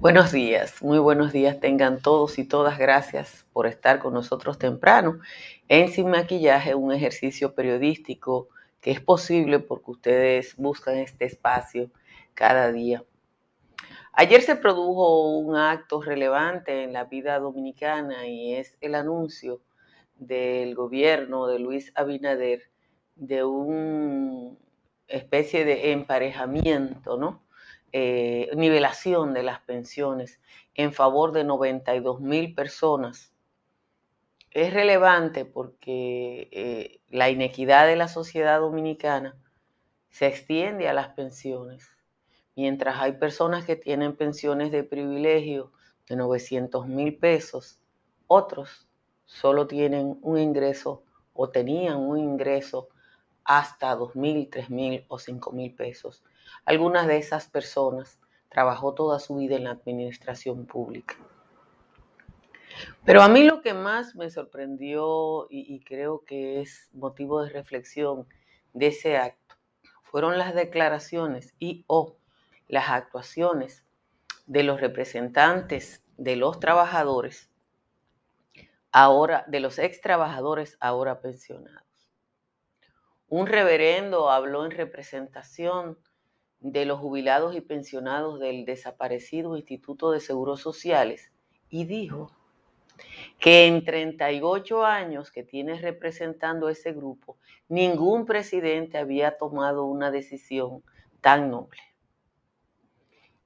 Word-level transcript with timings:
Buenos 0.00 0.32
días, 0.32 0.82
muy 0.82 0.98
buenos 0.98 1.30
días 1.30 1.60
tengan 1.60 2.00
todos 2.00 2.38
y 2.38 2.48
todas. 2.48 2.78
Gracias 2.78 3.44
por 3.52 3.66
estar 3.66 3.98
con 3.98 4.14
nosotros 4.14 4.58
temprano 4.58 5.20
en 5.68 5.88
Sin 5.90 6.08
Maquillaje, 6.08 6.74
un 6.74 6.90
ejercicio 6.90 7.54
periodístico 7.54 8.48
que 8.80 8.92
es 8.92 9.02
posible 9.02 9.58
porque 9.58 9.90
ustedes 9.90 10.56
buscan 10.56 10.96
este 10.96 11.26
espacio 11.26 11.90
cada 12.32 12.72
día. 12.72 13.04
Ayer 14.14 14.40
se 14.40 14.56
produjo 14.56 15.36
un 15.36 15.54
acto 15.54 16.00
relevante 16.00 16.82
en 16.82 16.94
la 16.94 17.04
vida 17.04 17.38
dominicana 17.38 18.26
y 18.26 18.54
es 18.54 18.78
el 18.80 18.94
anuncio 18.94 19.60
del 20.16 20.74
gobierno 20.74 21.46
de 21.46 21.58
Luis 21.58 21.92
Abinader 21.94 22.62
de 23.16 23.44
una 23.44 24.56
especie 25.08 25.66
de 25.66 25.92
emparejamiento, 25.92 27.18
¿no? 27.18 27.42
Eh, 27.92 28.50
nivelación 28.54 29.34
de 29.34 29.42
las 29.42 29.60
pensiones 29.62 30.40
en 30.74 30.92
favor 30.92 31.32
de 31.32 31.42
92 31.42 32.20
mil 32.20 32.54
personas. 32.54 33.32
Es 34.52 34.72
relevante 34.72 35.44
porque 35.44 36.48
eh, 36.52 37.00
la 37.08 37.30
inequidad 37.30 37.86
de 37.86 37.96
la 37.96 38.06
sociedad 38.06 38.60
dominicana 38.60 39.36
se 40.10 40.28
extiende 40.28 40.88
a 40.88 40.92
las 40.92 41.08
pensiones. 41.10 41.88
Mientras 42.54 43.00
hay 43.00 43.12
personas 43.12 43.64
que 43.64 43.74
tienen 43.74 44.14
pensiones 44.14 44.70
de 44.70 44.84
privilegio 44.84 45.72
de 46.08 46.14
900 46.14 46.86
mil 46.86 47.16
pesos, 47.16 47.80
otros 48.28 48.88
solo 49.24 49.66
tienen 49.66 50.18
un 50.22 50.38
ingreso 50.38 51.02
o 51.32 51.50
tenían 51.50 51.96
un 51.96 52.18
ingreso 52.18 52.88
hasta 53.44 53.96
dos 53.96 54.14
mil, 54.14 54.48
tres 54.48 54.70
mil 54.70 55.04
o 55.08 55.18
cinco 55.18 55.50
mil 55.52 55.74
pesos. 55.74 56.22
Algunas 56.70 57.08
de 57.08 57.16
esas 57.16 57.48
personas 57.48 58.20
trabajó 58.48 58.94
toda 58.94 59.18
su 59.18 59.34
vida 59.34 59.56
en 59.56 59.64
la 59.64 59.72
administración 59.72 60.66
pública. 60.66 61.16
Pero 63.04 63.22
a 63.22 63.28
mí 63.28 63.42
lo 63.42 63.60
que 63.60 63.74
más 63.74 64.14
me 64.14 64.30
sorprendió 64.30 65.48
y, 65.50 65.80
creo 65.80 66.24
que 66.24 66.60
es 66.60 66.88
motivo 66.92 67.42
de 67.42 67.50
reflexión 67.50 68.28
de 68.72 68.86
ese 68.86 69.16
acto 69.16 69.56
fueron 70.04 70.38
las 70.38 70.54
declaraciones 70.54 71.56
y 71.58 71.84
o 71.88 72.18
las 72.68 72.88
actuaciones 72.88 73.84
de 74.46 74.62
los 74.62 74.80
representantes 74.80 76.04
de 76.18 76.36
los 76.36 76.60
trabajadores 76.60 77.50
ahora, 78.92 79.44
de 79.48 79.58
los 79.58 79.80
ex 79.80 80.00
trabajadores 80.00 80.76
ahora 80.78 81.20
pensionados. 81.20 82.12
Un 83.26 83.48
reverendo 83.48 84.30
habló 84.30 84.64
en 84.64 84.70
representación 84.70 85.98
de 86.60 86.84
los 86.84 87.00
jubilados 87.00 87.56
y 87.56 87.60
pensionados 87.60 88.38
del 88.38 88.64
desaparecido 88.64 89.56
Instituto 89.56 90.10
de 90.10 90.20
Seguros 90.20 90.60
Sociales 90.60 91.32
y 91.68 91.84
dijo 91.84 92.30
que 93.38 93.66
en 93.66 93.84
38 93.84 94.84
años 94.84 95.30
que 95.30 95.42
tiene 95.42 95.80
representando 95.80 96.68
ese 96.68 96.92
grupo, 96.92 97.38
ningún 97.68 98.26
presidente 98.26 98.98
había 98.98 99.38
tomado 99.38 99.86
una 99.86 100.10
decisión 100.10 100.82
tan 101.20 101.50
noble. 101.50 101.80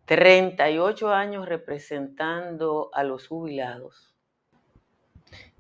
38 0.07 1.11
años 1.11 1.49
representando 1.49 2.91
a 2.93 3.05
los 3.05 3.29
jubilados 3.29 4.15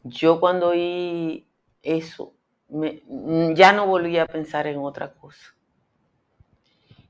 yo 0.04 0.38
cuando 0.38 0.68
oí 0.68 1.48
eso, 1.82 2.34
mm, 2.68 3.54
ya 3.54 3.72
no 3.72 3.86
volví 3.86 4.18
a 4.18 4.26
pensar 4.26 4.66
en 4.66 4.78
otra 4.78 5.14
cosa. 5.14 5.53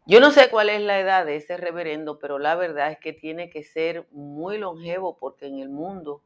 Yo 0.07 0.21
no 0.21 0.31
sé 0.31 0.51
cuál 0.51 0.69
es 0.69 0.83
la 0.83 1.01
edad 1.01 1.25
de 1.25 1.37
ese 1.37 1.57
reverendo, 1.57 2.19
pero 2.19 2.39
la 2.39 2.57
verdad 2.57 2.91
es 2.93 2.99
que 2.99 3.15
tiene 3.15 3.49
que 3.49 3.63
ser 3.63 4.07
muy 4.11 4.59
longevo 4.59 5.17
porque 5.17 5.47
en 5.47 5.61
el 5.61 5.71
mundo 5.71 6.23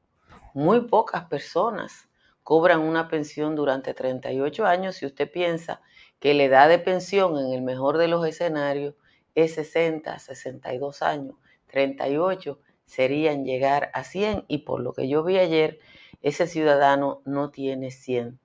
muy 0.53 0.81
pocas 0.81 1.27
personas 1.27 2.09
cobran 2.43 2.81
una 2.81 3.07
pensión 3.07 3.55
durante 3.55 3.95
38 3.95 4.67
años. 4.67 4.97
Si 4.97 5.07
usted 5.07 5.31
piensa 5.31 5.81
que 6.19 6.35
la 6.35 6.45
edad 6.45 6.69
de 6.69 6.81
pensión 6.81 7.39
en 7.39 7.53
el 7.53 7.63
mejor 7.63 7.99
de 7.99 8.09
los 8.09 8.27
escenarios 8.27 8.97
es 9.37 9.55
60, 9.55 10.19
62 10.19 11.03
años, 11.03 11.37
38 11.69 12.59
serían 12.85 13.45
llegar 13.45 13.93
a 13.95 14.03
100 14.03 14.45
y 14.49 14.59
por 14.59 14.81
lo 14.81 14.93
que 14.93 15.09
yo 15.09 15.23
vi 15.23 15.39
ayer, 15.39 15.79
ese 16.21 16.49
ciudadano 16.49 17.23
no 17.25 17.51
tiene 17.51 17.93
100. 17.93 18.41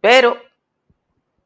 Pero 0.00 0.36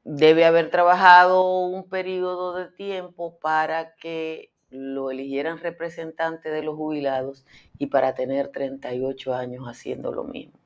debe 0.08 0.44
haber 0.44 0.70
trabajado 0.70 1.42
un 1.66 1.88
periodo 1.88 2.54
de 2.54 2.70
tiempo 2.70 3.40
para 3.40 3.96
que 3.96 4.52
lo 4.70 5.10
eligieran 5.10 5.58
representante 5.58 6.50
de 6.50 6.62
los 6.62 6.76
jubilados 6.76 7.44
y 7.76 7.86
para 7.86 8.14
tener 8.14 8.52
38 8.52 9.34
años 9.34 9.64
haciendo 9.66 10.12
lo 10.12 10.22
mismo. 10.22 10.60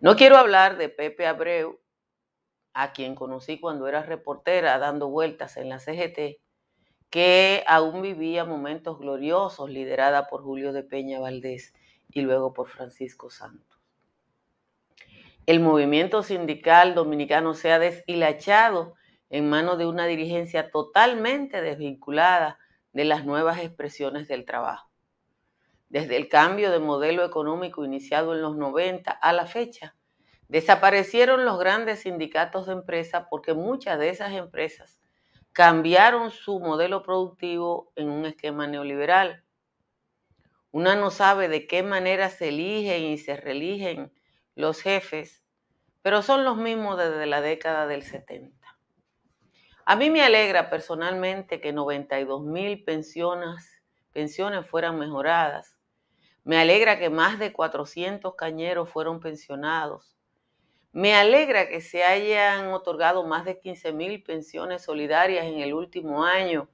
No 0.00 0.16
quiero 0.16 0.38
hablar 0.38 0.76
de 0.76 0.88
Pepe 0.88 1.28
Abreu, 1.28 1.78
a 2.72 2.92
quien 2.92 3.14
conocí 3.14 3.60
cuando 3.60 3.86
era 3.86 4.02
reportera 4.02 4.78
dando 4.78 5.08
vueltas 5.08 5.56
en 5.56 5.68
la 5.68 5.78
CGT, 5.78 6.40
que 7.10 7.62
aún 7.68 8.02
vivía 8.02 8.44
momentos 8.44 8.98
gloriosos 8.98 9.70
liderada 9.70 10.26
por 10.26 10.42
Julio 10.42 10.72
de 10.72 10.82
Peña 10.82 11.20
Valdés 11.20 11.74
y 12.08 12.22
luego 12.22 12.54
por 12.54 12.68
Francisco 12.68 13.30
Santos. 13.30 13.69
El 15.46 15.60
movimiento 15.60 16.22
sindical 16.22 16.94
dominicano 16.94 17.54
se 17.54 17.72
ha 17.72 17.78
deshilachado 17.78 18.94
en 19.30 19.48
manos 19.48 19.78
de 19.78 19.86
una 19.86 20.06
dirigencia 20.06 20.70
totalmente 20.70 21.62
desvinculada 21.62 22.58
de 22.92 23.04
las 23.04 23.24
nuevas 23.24 23.58
expresiones 23.58 24.28
del 24.28 24.44
trabajo. 24.44 24.90
Desde 25.88 26.16
el 26.16 26.28
cambio 26.28 26.70
de 26.70 26.78
modelo 26.78 27.24
económico 27.24 27.84
iniciado 27.84 28.34
en 28.34 28.42
los 28.42 28.56
90 28.56 29.10
a 29.10 29.32
la 29.32 29.46
fecha, 29.46 29.96
desaparecieron 30.48 31.44
los 31.44 31.58
grandes 31.58 32.00
sindicatos 32.00 32.66
de 32.66 32.72
empresas 32.72 33.26
porque 33.30 33.54
muchas 33.54 33.98
de 33.98 34.10
esas 34.10 34.32
empresas 34.32 35.00
cambiaron 35.52 36.30
su 36.30 36.60
modelo 36.60 37.02
productivo 37.02 37.92
en 37.96 38.08
un 38.10 38.26
esquema 38.26 38.66
neoliberal 38.66 39.44
una 40.72 40.94
no 40.94 41.10
sabe 41.10 41.48
de 41.48 41.66
qué 41.66 41.82
manera 41.82 42.28
se 42.28 42.48
eligen 42.48 43.02
y 43.02 43.18
se 43.18 43.36
reeligen 43.36 44.12
los 44.60 44.80
jefes, 44.80 45.42
pero 46.02 46.22
son 46.22 46.44
los 46.44 46.56
mismos 46.56 46.96
desde 46.98 47.26
la 47.26 47.40
década 47.40 47.86
del 47.86 48.02
70. 48.02 48.56
A 49.84 49.96
mí 49.96 50.10
me 50.10 50.22
alegra 50.22 50.70
personalmente 50.70 51.60
que 51.60 51.72
92 51.72 52.44
mil 52.44 52.84
pensiones, 52.84 53.82
pensiones 54.12 54.66
fueran 54.66 54.98
mejoradas. 54.98 55.76
Me 56.44 56.58
alegra 56.58 56.98
que 56.98 57.10
más 57.10 57.38
de 57.38 57.52
400 57.52 58.34
cañeros 58.36 58.88
fueron 58.88 59.20
pensionados. 59.20 60.16
Me 60.92 61.14
alegra 61.14 61.68
que 61.68 61.80
se 61.80 62.04
hayan 62.04 62.68
otorgado 62.72 63.24
más 63.24 63.44
de 63.44 63.58
15 63.58 63.92
mil 63.92 64.22
pensiones 64.22 64.82
solidarias 64.82 65.44
en 65.44 65.60
el 65.60 65.74
último 65.74 66.24
año 66.24 66.68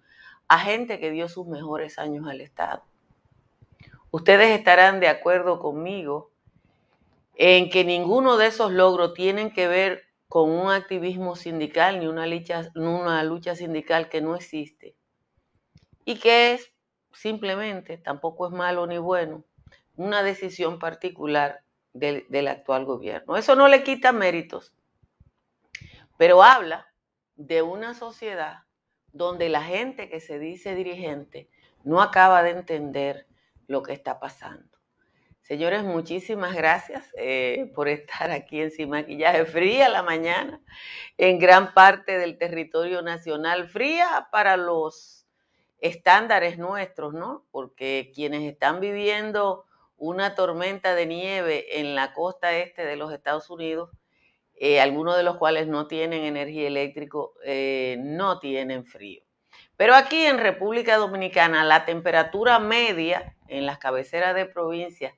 a 0.48 0.58
gente 0.58 1.00
que 1.00 1.10
dio 1.10 1.28
sus 1.28 1.46
mejores 1.46 1.98
años 1.98 2.28
al 2.28 2.40
Estado. 2.40 2.84
Ustedes 4.10 4.56
estarán 4.56 5.00
de 5.00 5.08
acuerdo 5.08 5.58
conmigo 5.58 6.32
en 7.36 7.68
que 7.68 7.84
ninguno 7.84 8.38
de 8.38 8.46
esos 8.46 8.72
logros 8.72 9.12
tienen 9.12 9.52
que 9.52 9.68
ver 9.68 10.04
con 10.28 10.50
un 10.50 10.70
activismo 10.70 11.36
sindical 11.36 12.00
ni 12.00 12.06
una 12.06 12.26
lucha, 12.26 13.54
sindical 13.54 14.08
que 14.08 14.22
no 14.22 14.34
existe 14.34 14.96
y 16.04 16.18
que 16.18 16.54
es 16.54 16.72
simplemente, 17.12 17.98
tampoco 17.98 18.46
es 18.46 18.52
malo 18.52 18.86
ni 18.86 18.98
bueno, 18.98 19.44
una 19.96 20.22
decisión 20.22 20.78
particular 20.78 21.62
del 21.92 22.48
actual 22.48 22.84
gobierno. 22.84 23.36
Eso 23.36 23.54
no 23.54 23.68
le 23.68 23.82
quita 23.82 24.12
méritos, 24.12 24.74
pero 26.16 26.42
habla 26.42 26.86
de 27.36 27.62
una 27.62 27.94
sociedad 27.94 28.64
donde 29.12 29.48
la 29.48 29.62
gente 29.62 30.08
que 30.08 30.20
se 30.20 30.38
dice 30.38 30.74
dirigente 30.74 31.50
no 31.84 32.00
acaba 32.00 32.42
de 32.42 32.50
entender 32.50 33.26
lo 33.66 33.82
que 33.82 33.92
está 33.92 34.20
pasando. 34.20 34.75
Señores, 35.46 35.84
muchísimas 35.84 36.56
gracias 36.56 37.14
eh, 37.16 37.70
por 37.72 37.86
estar 37.86 38.32
aquí 38.32 38.60
en 38.60 38.72
Sin 38.72 38.90
Fría 39.46 39.88
la 39.88 40.02
mañana, 40.02 40.60
en 41.18 41.38
gran 41.38 41.72
parte 41.72 42.18
del 42.18 42.36
territorio 42.36 43.00
nacional, 43.00 43.68
fría 43.68 44.26
para 44.32 44.56
los 44.56 45.24
estándares 45.78 46.58
nuestros, 46.58 47.14
¿no? 47.14 47.46
Porque 47.52 48.10
quienes 48.12 48.42
están 48.42 48.80
viviendo 48.80 49.66
una 49.96 50.34
tormenta 50.34 50.96
de 50.96 51.06
nieve 51.06 51.78
en 51.78 51.94
la 51.94 52.12
costa 52.12 52.56
este 52.56 52.84
de 52.84 52.96
los 52.96 53.12
Estados 53.12 53.48
Unidos, 53.48 53.90
eh, 54.56 54.80
algunos 54.80 55.16
de 55.16 55.22
los 55.22 55.36
cuales 55.36 55.68
no 55.68 55.86
tienen 55.86 56.24
energía 56.24 56.66
eléctrica, 56.66 57.18
eh, 57.44 57.98
no 58.00 58.40
tienen 58.40 58.84
frío. 58.84 59.22
Pero 59.76 59.94
aquí 59.94 60.24
en 60.24 60.38
República 60.38 60.96
Dominicana 60.96 61.62
la 61.62 61.84
temperatura 61.84 62.58
media 62.58 63.36
en 63.46 63.64
las 63.64 63.78
cabeceras 63.78 64.34
de 64.34 64.46
provincia 64.46 65.14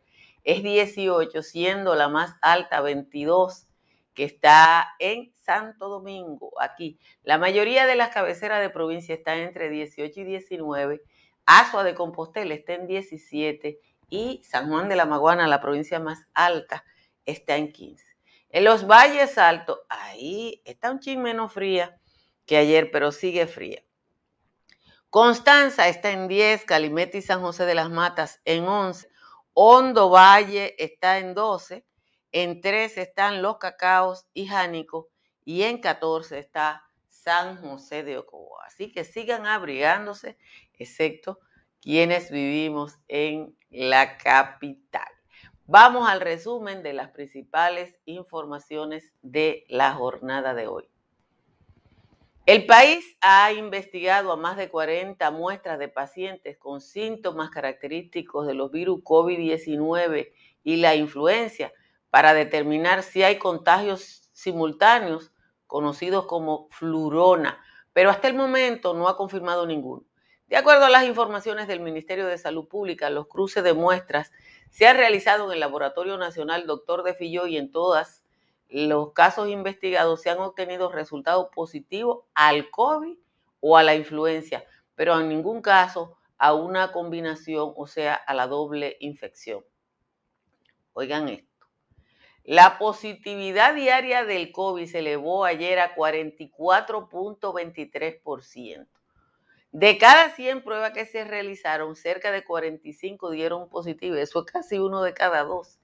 es 0.49 0.63
18, 0.63 1.43
siendo 1.43 1.95
la 1.95 2.09
más 2.09 2.37
alta 2.41 2.81
22, 2.81 3.67
que 4.15 4.25
está 4.25 4.95
en 4.99 5.31
Santo 5.43 5.91
Domingo, 5.91 6.53
aquí. 6.59 6.99
La 7.23 7.37
mayoría 7.37 7.85
de 7.85 7.97
las 7.97 8.15
cabeceras 8.15 8.63
de 8.63 8.71
provincia 8.71 9.15
están 9.15 9.41
entre 9.41 9.69
18 9.69 10.21
y 10.21 10.25
19. 10.25 11.03
Asua 11.45 11.85
de 11.85 11.95
Compostela 11.95 12.55
está 12.55 12.73
en 12.73 12.87
17 12.87 13.79
y 14.09 14.43
San 14.43 14.71
Juan 14.71 14.89
de 14.89 14.97
la 14.97 15.05
Maguana, 15.05 15.47
la 15.47 15.61
provincia 15.61 16.01
más 16.01 16.27
alta, 16.33 16.83
está 17.27 17.57
en 17.57 17.71
15. 17.71 18.03
En 18.49 18.65
los 18.65 18.87
valles 18.87 19.37
altos, 19.37 19.81
ahí 19.91 20.63
está 20.65 20.91
un 20.91 21.01
chin 21.01 21.21
menos 21.21 21.53
fría 21.53 22.01
que 22.47 22.57
ayer, 22.57 22.91
pero 22.91 23.13
sigue 23.13 23.47
fría. 23.47 23.83
Constanza 25.11 25.89
está 25.89 26.11
en 26.11 26.27
10, 26.27 26.65
Calimete 26.65 27.19
y 27.19 27.23
San 27.23 27.43
José 27.43 27.67
de 27.67 27.75
las 27.75 27.91
Matas 27.91 28.41
en 28.47 28.65
11, 28.65 29.11
Hondo 29.61 30.09
Valle 30.09 30.77
está 30.79 31.19
en 31.19 31.35
12, 31.35 31.85
en 32.31 32.61
13 32.61 33.03
están 33.03 33.43
Los 33.43 33.59
Cacaos 33.59 34.25
y 34.33 34.47
Jánico 34.47 35.09
y 35.45 35.65
en 35.65 35.81
14 35.81 36.39
está 36.39 36.85
San 37.09 37.61
José 37.61 38.05
de 38.05 38.19
Ocoa. 38.19 38.67
Así 38.69 38.93
que 38.93 39.03
sigan 39.03 39.47
abrigándose, 39.47 40.39
excepto 40.75 41.41
quienes 41.81 42.31
vivimos 42.31 43.01
en 43.09 43.59
la 43.69 44.17
capital. 44.17 45.11
Vamos 45.65 46.09
al 46.09 46.21
resumen 46.21 46.85
de 46.85 46.93
las 46.93 47.11
principales 47.11 47.97
informaciones 48.05 49.13
de 49.23 49.65
la 49.67 49.93
jornada 49.93 50.55
de 50.55 50.69
hoy. 50.69 50.89
El 52.49 52.65
país 52.65 53.19
ha 53.21 53.53
investigado 53.53 54.33
a 54.33 54.37
más 54.39 54.57
de 54.57 54.71
40 54.71 55.31
muestras 55.33 55.79
de 55.79 55.89
pacientes 55.89 56.57
con 56.57 56.81
síntomas 56.81 57.51
característicos 57.51 58.47
de 58.47 58.55
los 58.55 58.73
virus 58.73 59.01
COVID-19 59.01 60.33
y 60.65 60.77
la 60.77 60.95
influencia 60.95 61.75
para 62.09 62.33
determinar 62.33 63.03
si 63.03 63.23
hay 63.23 63.37
contagios 63.37 64.31
simultáneos 64.33 65.31
conocidos 65.67 66.25
como 66.25 66.71
flurona, 66.71 67.63
pero 67.93 68.09
hasta 68.09 68.29
el 68.29 68.35
momento 68.35 68.95
no 68.95 69.09
ha 69.09 69.19
confirmado 69.19 69.67
ninguno. 69.67 70.07
De 70.47 70.57
acuerdo 70.57 70.87
a 70.87 70.91
las 70.91 71.05
informaciones 71.05 71.69
del 71.69 71.81
Ministerio 71.81 72.27
de 72.27 72.39
Salud 72.39 72.67
Pública, 72.67 73.11
los 73.11 73.29
cruces 73.29 73.63
de 73.63 73.75
muestras 73.75 74.33
se 74.71 74.87
han 74.87 74.97
realizado 74.97 75.45
en 75.45 75.53
el 75.53 75.61
Laboratorio 75.61 76.17
Nacional 76.17 76.67
Doctor 76.67 77.03
de 77.03 77.13
Filló 77.13 77.47
y 77.47 77.59
en 77.59 77.71
todos 77.71 78.18
los 78.69 79.13
casos 79.13 79.49
investigados 79.49 80.23
se 80.23 80.31
han 80.31 80.39
obtenido 80.39 80.93
resultados 80.93 81.49
positivos 81.55 82.25
al 82.35 82.71
COVID 82.71 83.17
o 83.61 83.77
a 83.77 83.83
la 83.83 83.95
influencia, 83.95 84.65
pero 84.95 85.19
en 85.19 85.29
ningún 85.29 85.63
caso 85.63 86.17
a 86.39 86.55
una 86.55 86.93
combinación, 86.93 87.73
o 87.77 87.87
sea, 87.87 88.15
a 88.15 88.33
la 88.35 88.47
doble 88.47 88.97
infección. 89.01 89.65
Oigan 90.93 91.29
esto. 91.29 91.49
La 92.45 92.79
positividad 92.79 93.75
diaria 93.75 94.25
del 94.25 94.53
COVID 94.53 94.87
se 94.87 95.01
elevó 95.01 95.45
ayer 95.45 95.81
a 95.81 95.95
44.23%. 95.95 98.87
De 99.71 99.99
cada 99.99 100.31
100 100.31 100.65
pruebas 100.65 100.93
que 100.93 101.05
se 101.05 101.25
realizaron, 101.25 101.95
cerca 101.95 102.33
de 102.33 102.43
45 102.43 103.33
dieron 103.33 103.69
positivo. 103.69 104.17
Eso 104.17 104.39
es 104.41 104.47
casi 104.51 104.79
uno 104.79 105.03
de 105.03 105.13
cada 105.13 105.45
dos. 105.45 105.78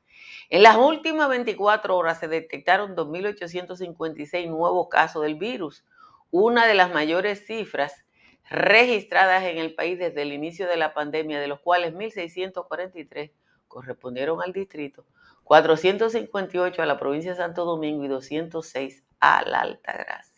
En 0.55 0.63
las 0.63 0.77
últimas 0.77 1.29
24 1.29 1.97
horas 1.97 2.21
se 2.21 2.29
detectaron 2.29 2.95
2.856 2.95 4.49
nuevos 4.49 4.87
casos 4.89 5.25
del 5.25 5.35
virus, 5.35 5.85
una 6.31 6.65
de 6.69 6.75
las 6.75 6.95
mayores 6.95 7.45
cifras 7.45 8.05
registradas 8.49 9.43
en 9.43 9.59
el 9.59 9.75
país 9.75 9.99
desde 9.99 10.23
el 10.23 10.33
inicio 10.33 10.69
de 10.69 10.77
la 10.77 10.95
pandemia, 10.95 11.41
de 11.41 11.49
los 11.49 11.59
cuales 11.59 11.93
1.643 11.93 13.33
correspondieron 13.67 14.43
al 14.43 14.53
distrito, 14.53 15.05
458 15.43 16.81
a 16.81 16.87
la 16.87 17.01
provincia 17.01 17.33
de 17.33 17.37
Santo 17.37 17.65
Domingo 17.65 18.05
y 18.05 18.09
206 18.09 19.03
a 19.19 19.43
la 19.45 19.61
Altagracia. 19.61 20.34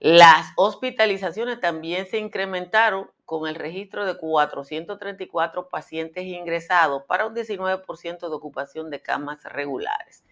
Las 0.00 0.52
hospitalizaciones 0.54 1.58
también 1.58 2.06
se 2.06 2.18
incrementaron 2.18 3.10
con 3.24 3.48
el 3.48 3.56
registro 3.56 4.06
de 4.06 4.16
434 4.16 5.68
pacientes 5.68 6.24
ingresados 6.24 7.02
para 7.08 7.26
un 7.26 7.34
19% 7.34 8.20
de 8.20 8.34
ocupación 8.34 8.90
de 8.90 9.02
camas 9.02 9.42
regulares. 9.42 10.24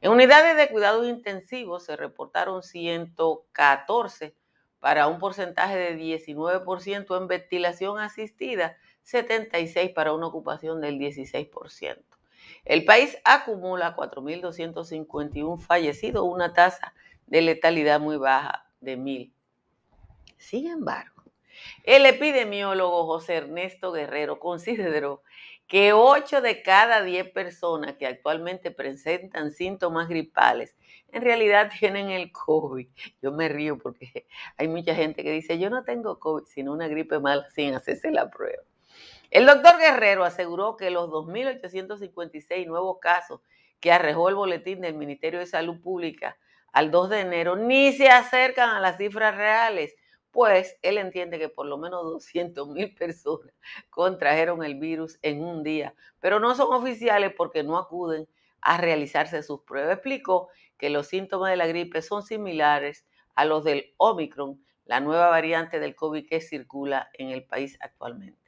En 0.00 0.10
unidades 0.10 0.56
de 0.56 0.66
cuidados 0.68 1.06
intensivos 1.06 1.84
se 1.84 1.94
reportaron 1.94 2.64
114 2.64 4.34
para 4.80 5.06
un 5.06 5.20
porcentaje 5.20 5.76
de 5.76 5.96
19% 5.96 7.16
en 7.16 7.28
ventilación 7.28 8.00
asistida, 8.00 8.76
76 9.02 9.92
para 9.92 10.14
una 10.14 10.26
ocupación 10.26 10.80
del 10.80 10.98
16%. 10.98 12.02
El 12.64 12.84
país 12.84 13.16
acumula 13.24 13.94
4.251 13.94 15.60
fallecidos, 15.60 16.24
una 16.24 16.52
tasa 16.52 16.92
de 17.28 17.40
letalidad 17.40 18.00
muy 18.00 18.16
baja 18.16 18.61
de 18.82 18.96
mil. 18.96 19.32
Sin 20.36 20.66
embargo, 20.66 21.22
el 21.84 22.06
epidemiólogo 22.06 23.06
José 23.06 23.36
Ernesto 23.36 23.92
Guerrero 23.92 24.38
consideró 24.38 25.22
que 25.66 25.92
8 25.92 26.42
de 26.42 26.62
cada 26.62 27.02
10 27.02 27.30
personas 27.30 27.96
que 27.96 28.06
actualmente 28.06 28.70
presentan 28.70 29.52
síntomas 29.52 30.08
gripales 30.08 30.76
en 31.12 31.22
realidad 31.22 31.70
tienen 31.78 32.10
el 32.10 32.32
COVID. 32.32 32.88
Yo 33.22 33.32
me 33.32 33.48
río 33.48 33.78
porque 33.78 34.26
hay 34.56 34.68
mucha 34.68 34.94
gente 34.94 35.22
que 35.22 35.30
dice, 35.30 35.58
yo 35.58 35.70
no 35.70 35.84
tengo 35.84 36.18
COVID, 36.18 36.44
sino 36.44 36.72
una 36.72 36.88
gripe 36.88 37.18
mala 37.20 37.48
sin 37.50 37.74
hacerse 37.74 38.10
la 38.10 38.30
prueba. 38.30 38.62
El 39.30 39.46
doctor 39.46 39.78
Guerrero 39.78 40.24
aseguró 40.24 40.76
que 40.76 40.90
los 40.90 41.08
2.856 41.08 42.66
nuevos 42.66 42.98
casos 43.00 43.40
que 43.80 43.90
arrojó 43.90 44.28
el 44.28 44.34
boletín 44.34 44.80
del 44.82 44.94
Ministerio 44.94 45.38
de 45.38 45.46
Salud 45.46 45.80
Pública 45.80 46.36
al 46.72 46.90
2 46.90 47.10
de 47.10 47.20
enero 47.20 47.56
ni 47.56 47.92
se 47.92 48.08
acercan 48.08 48.70
a 48.70 48.80
las 48.80 48.96
cifras 48.96 49.36
reales, 49.36 49.94
pues 50.30 50.78
él 50.82 50.98
entiende 50.98 51.38
que 51.38 51.50
por 51.50 51.66
lo 51.66 51.76
menos 51.76 52.02
200 52.04 52.68
mil 52.68 52.94
personas 52.94 53.52
contrajeron 53.90 54.64
el 54.64 54.76
virus 54.76 55.18
en 55.22 55.44
un 55.44 55.62
día, 55.62 55.94
pero 56.20 56.40
no 56.40 56.54
son 56.54 56.72
oficiales 56.72 57.32
porque 57.36 57.62
no 57.62 57.76
acuden 57.76 58.26
a 58.62 58.78
realizarse 58.78 59.42
sus 59.42 59.60
pruebas. 59.62 59.92
Explicó 59.92 60.48
que 60.78 60.88
los 60.88 61.06
síntomas 61.06 61.50
de 61.50 61.56
la 61.56 61.66
gripe 61.66 62.00
son 62.00 62.22
similares 62.22 63.06
a 63.34 63.44
los 63.44 63.62
del 63.64 63.92
Omicron, 63.98 64.64
la 64.84 65.00
nueva 65.00 65.28
variante 65.28 65.78
del 65.78 65.94
COVID 65.94 66.26
que 66.26 66.40
circula 66.40 67.10
en 67.14 67.30
el 67.30 67.44
país 67.44 67.76
actualmente. 67.80 68.40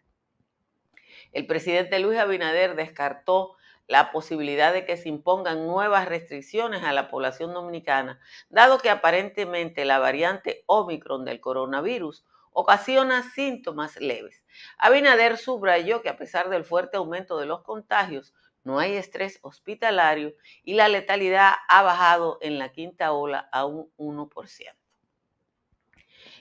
El 1.33 1.47
presidente 1.47 1.99
Luis 1.99 2.19
Abinader 2.19 2.77
descartó 2.77 3.57
la 3.87 4.13
posibilidad 4.13 4.73
de 4.73 4.87
que 4.87 4.97
se 4.97 5.09
impongan 5.09 5.67
nuevas 5.67 6.09
restricciones 6.09 6.83
a 6.85 6.93
la 6.93 7.09
población 7.09 7.53
dominicana, 7.53 8.21
dado 8.49 8.79
que 8.79 8.91
aparentemente 8.91 9.85
la 9.85 9.99
variante 9.99 10.65
Omicron 10.67 11.25
del 11.25 11.41
coronavirus 11.41 12.25
ocasiona 12.53 13.23
síntomas 13.23 13.97
leves. 13.97 14.43
Abinader 14.79 15.37
subrayó 15.37 16.03
que 16.03 16.09
a 16.09 16.17
pesar 16.17 16.49
del 16.49 16.65
fuerte 16.65 16.97
aumento 16.97 17.39
de 17.39 17.47
los 17.47 17.63
contagios, 17.63 18.33
no 18.63 18.79
hay 18.79 18.95
estrés 18.95 19.39
hospitalario 19.43 20.35
y 20.63 20.75
la 20.75 20.89
letalidad 20.89 21.53
ha 21.69 21.83
bajado 21.83 22.39
en 22.41 22.59
la 22.59 22.73
quinta 22.73 23.13
ola 23.13 23.49
a 23.53 23.67
un 23.67 23.93
1%. 23.99 24.31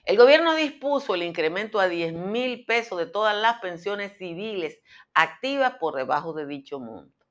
El 0.06 0.18
gobierno 0.18 0.56
dispuso 0.56 1.16
el 1.16 1.24
incremento 1.24 1.80
a 1.80 1.88
10 1.88 2.14
mil 2.14 2.66
pesos 2.66 2.98
de 2.98 3.06
todas 3.06 3.36
las 3.36 3.60
pensiones 3.60 4.18
civiles 4.18 4.80
activas 5.14 5.76
por 5.80 5.96
debajo 5.96 6.34
de 6.34 6.46
dicho 6.46 6.80
monto 6.80 7.23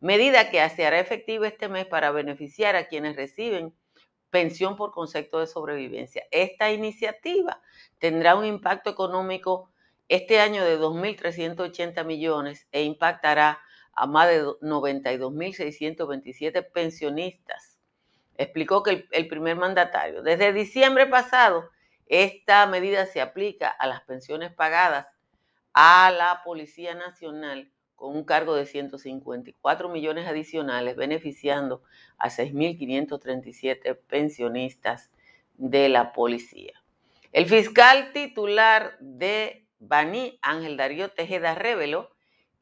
medida 0.00 0.50
que 0.50 0.68
se 0.70 0.86
hará 0.86 0.98
efectiva 0.98 1.48
este 1.48 1.68
mes 1.68 1.86
para 1.86 2.10
beneficiar 2.10 2.76
a 2.76 2.88
quienes 2.88 3.16
reciben 3.16 3.74
pensión 4.30 4.76
por 4.76 4.90
concepto 4.90 5.38
de 5.38 5.46
sobrevivencia. 5.46 6.24
Esta 6.30 6.72
iniciativa 6.72 7.60
tendrá 7.98 8.34
un 8.34 8.44
impacto 8.44 8.90
económico 8.90 9.70
este 10.08 10.40
año 10.40 10.62
de 10.64 10.78
2.380 10.78 12.04
millones 12.04 12.66
e 12.72 12.82
impactará 12.82 13.60
a 13.92 14.06
más 14.06 14.28
de 14.28 14.42
92.627 14.42 16.70
pensionistas. 16.72 17.78
Explicó 18.36 18.82
que 18.82 18.90
el, 18.90 19.08
el 19.12 19.28
primer 19.28 19.56
mandatario, 19.56 20.22
desde 20.22 20.52
diciembre 20.52 21.06
pasado, 21.06 21.70
esta 22.06 22.66
medida 22.66 23.06
se 23.06 23.20
aplica 23.20 23.68
a 23.68 23.86
las 23.86 24.02
pensiones 24.02 24.52
pagadas 24.52 25.06
a 25.72 26.10
la 26.10 26.42
Policía 26.44 26.94
Nacional 26.94 27.72
con 27.94 28.16
un 28.16 28.24
cargo 28.24 28.54
de 28.54 28.66
154 28.66 29.88
millones 29.88 30.26
adicionales, 30.26 30.96
beneficiando 30.96 31.82
a 32.18 32.28
6.537 32.28 33.98
pensionistas 34.06 35.10
de 35.56 35.88
la 35.88 36.12
policía. 36.12 36.72
El 37.32 37.46
fiscal 37.46 38.12
titular 38.12 38.96
de 39.00 39.66
Baní, 39.78 40.38
Ángel 40.42 40.76
Darío 40.76 41.10
Tejeda, 41.10 41.54
reveló 41.54 42.10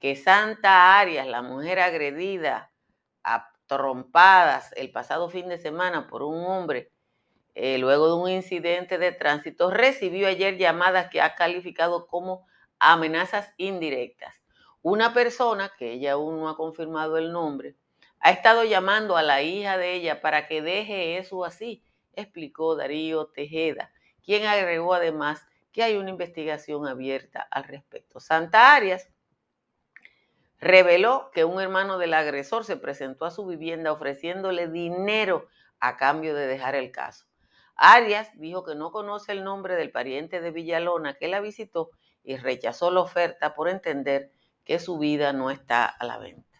que 0.01 0.17
Santa 0.17 0.99
Arias, 0.99 1.27
la 1.27 1.43
mujer 1.43 1.79
agredida 1.79 2.73
a 3.23 3.53
trompadas 3.67 4.73
el 4.77 4.91
pasado 4.91 5.31
fin 5.31 5.49
de 5.49 5.59
semana 5.59 6.09
por 6.09 6.23
un 6.23 6.45
hombre 6.45 6.91
eh, 7.55 7.79
luego 7.79 8.09
de 8.09 8.15
un 8.15 8.31
incidente 8.31 8.99
de 8.99 9.13
tránsito, 9.13 9.71
recibió 9.71 10.27
ayer 10.27 10.57
llamadas 10.57 11.11
que 11.11 11.21
ha 11.21 11.35
calificado 11.35 12.07
como 12.07 12.47
amenazas 12.79 13.53
indirectas. 13.59 14.42
Una 14.83 15.15
persona, 15.15 15.73
que 15.79 15.93
ella 15.93 16.13
aún 16.13 16.41
no 16.41 16.49
ha 16.49 16.57
confirmado 16.57 17.17
el 17.17 17.33
nombre, 17.33 17.77
ha 18.19 18.31
estado 18.31 18.65
llamando 18.65 19.17
a 19.17 19.23
la 19.23 19.41
hija 19.41 19.79
de 19.79 19.95
ella 19.95 20.21
para 20.21 20.49
que 20.49 20.61
deje 20.61 21.19
eso 21.19 21.45
así, 21.45 21.85
explicó 22.15 22.75
Darío 22.75 23.27
Tejeda, 23.27 23.93
quien 24.25 24.45
agregó 24.47 24.95
además 24.95 25.47
que 25.73 25.83
hay 25.83 25.97
una 25.97 26.11
investigación 26.11 26.87
abierta 26.87 27.47
al 27.51 27.65
respecto. 27.65 28.21
Santa 28.21 28.75
Arias 28.75 29.09
reveló 30.59 31.31
que 31.33 31.45
un 31.45 31.61
hermano 31.61 31.99
del 31.99 32.15
agresor 32.15 32.65
se 32.65 32.77
presentó 32.77 33.25
a 33.25 33.31
su 33.31 33.47
vivienda 33.47 33.93
ofreciéndole 33.93 34.69
dinero 34.69 35.49
a 35.81 35.97
cambio 35.97 36.35
de 36.35 36.47
dejar 36.47 36.75
el 36.75 36.93
caso. 36.93 37.27
Arias 37.75 38.31
dijo 38.35 38.65
que 38.65 38.75
no 38.75 38.93
conoce 38.93 39.33
el 39.33 39.45
nombre 39.45 39.75
del 39.77 39.91
pariente 39.91 40.41
de 40.41 40.51
Villalona 40.51 41.15
que 41.15 41.29
la 41.29 41.41
visitó 41.41 41.91
y 42.23 42.37
rechazó 42.37 42.91
la 42.91 43.01
oferta 43.01 43.55
por 43.55 43.69
entender 43.69 44.31
que 44.65 44.79
su 44.79 44.99
vida 44.99 45.33
no 45.33 45.51
está 45.51 45.87
a 45.87 46.05
la 46.05 46.19
venta. 46.19 46.53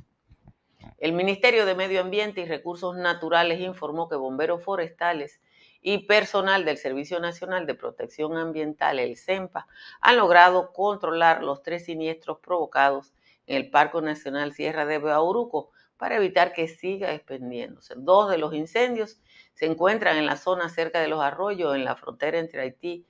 El 0.99 1.13
Ministerio 1.13 1.67
de 1.67 1.75
Medio 1.75 2.01
Ambiente 2.01 2.41
y 2.41 2.47
Recursos 2.47 2.97
Naturales 2.97 3.61
informó 3.61 4.09
que 4.09 4.17
bomberos 4.17 4.63
forestales 4.63 5.41
y 5.81 6.07
personal 6.07 6.65
del 6.65 6.79
Servicio 6.79 7.19
Nacional 7.19 7.67
de 7.67 7.75
Protección 7.75 8.37
Ambiental, 8.37 9.01
el 9.01 9.17
CEMPA, 9.17 9.67
han 10.01 10.17
logrado 10.17 10.73
controlar 10.73 11.43
los 11.43 11.63
tres 11.63 11.87
siniestros 11.87 12.39
provocados 12.39 13.15
en 13.47 13.57
el 13.57 13.71
Parque 13.71 14.01
Nacional 14.01 14.53
Sierra 14.53 14.87
de 14.87 14.99
Bauruco 14.99 15.73
para 15.97 16.17
evitar 16.17 16.53
que 16.53 16.69
siga 16.69 17.13
expendiéndose. 17.13 17.95
Dos 17.97 18.31
de 18.31 18.39
los 18.39 18.55
incendios 18.55 19.21
se 19.55 19.67
encuentran 19.67 20.17
en 20.17 20.27
la 20.27 20.37
zona 20.37 20.69
cerca 20.69 21.01
de 21.01 21.09
los 21.09 21.21
arroyos, 21.21 21.75
en 21.75 21.85
la 21.85 21.97
frontera 21.97 22.39
entre 22.39 22.63
Haití 22.63 23.07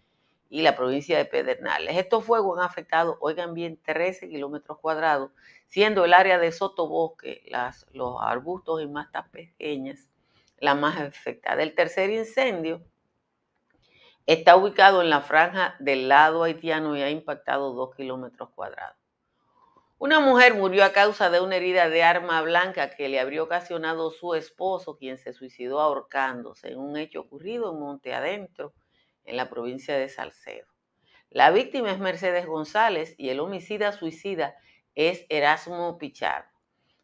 y 0.53 0.61
la 0.61 0.77
provincia 0.77 1.17
de 1.17 1.25
Pedernales. 1.25 1.97
Estos 1.97 2.27
fuegos 2.27 2.59
han 2.59 2.67
afectado, 2.67 3.17
oigan 3.23 3.55
bien, 3.55 3.81
13 3.83 4.29
kilómetros 4.29 4.79
cuadrados, 4.81 5.31
siendo 5.67 6.05
el 6.05 6.13
área 6.13 6.39
de 6.39 6.53
sotobosque, 6.53 7.51
los 7.95 8.17
arbustos 8.21 8.83
y 8.83 8.87
mastas 8.87 9.31
pequeñas, 9.31 10.11
la 10.59 10.75
más 10.75 11.01
afectada. 11.01 11.63
El 11.63 11.75
tercer 11.75 12.11
incendio 12.11 12.83
está 14.27 14.55
ubicado 14.57 15.01
en 15.01 15.09
la 15.09 15.23
franja 15.23 15.75
del 15.79 16.11
lado 16.11 16.43
haitiano 16.43 16.99
y 16.99 17.03
ha 17.03 17.09
impactado 17.09 17.73
2 17.73 17.95
kilómetros 17.97 18.51
cuadrados. 18.51 18.99
Una 19.97 20.21
mujer 20.21 20.53
murió 20.53 20.85
a 20.85 20.93
causa 20.93 21.31
de 21.31 21.41
una 21.41 21.57
herida 21.57 21.89
de 21.89 22.03
arma 22.03 22.43
blanca 22.43 22.91
que 22.91 23.09
le 23.09 23.21
habría 23.21 23.43
ocasionado 23.43 24.11
su 24.11 24.35
esposo, 24.35 24.99
quien 24.99 25.17
se 25.17 25.33
suicidó 25.33 25.81
ahorcándose 25.81 26.73
en 26.73 26.79
un 26.79 26.99
hecho 26.99 27.21
ocurrido 27.21 27.73
en 27.73 27.81
Monte 27.81 28.13
Adentro, 28.13 28.75
en 29.25 29.37
la 29.37 29.49
provincia 29.49 29.97
de 29.97 30.09
Salcedo. 30.09 30.67
La 31.31 31.51
víctima 31.51 31.91
es 31.91 31.99
Mercedes 31.99 32.47
González 32.47 33.15
y 33.17 33.31
el 33.31 33.41
homicida 33.41 33.93
suicida 33.93 34.55
es 34.95 35.25
Erasmo 35.29 35.97
Pichardo. 35.99 36.51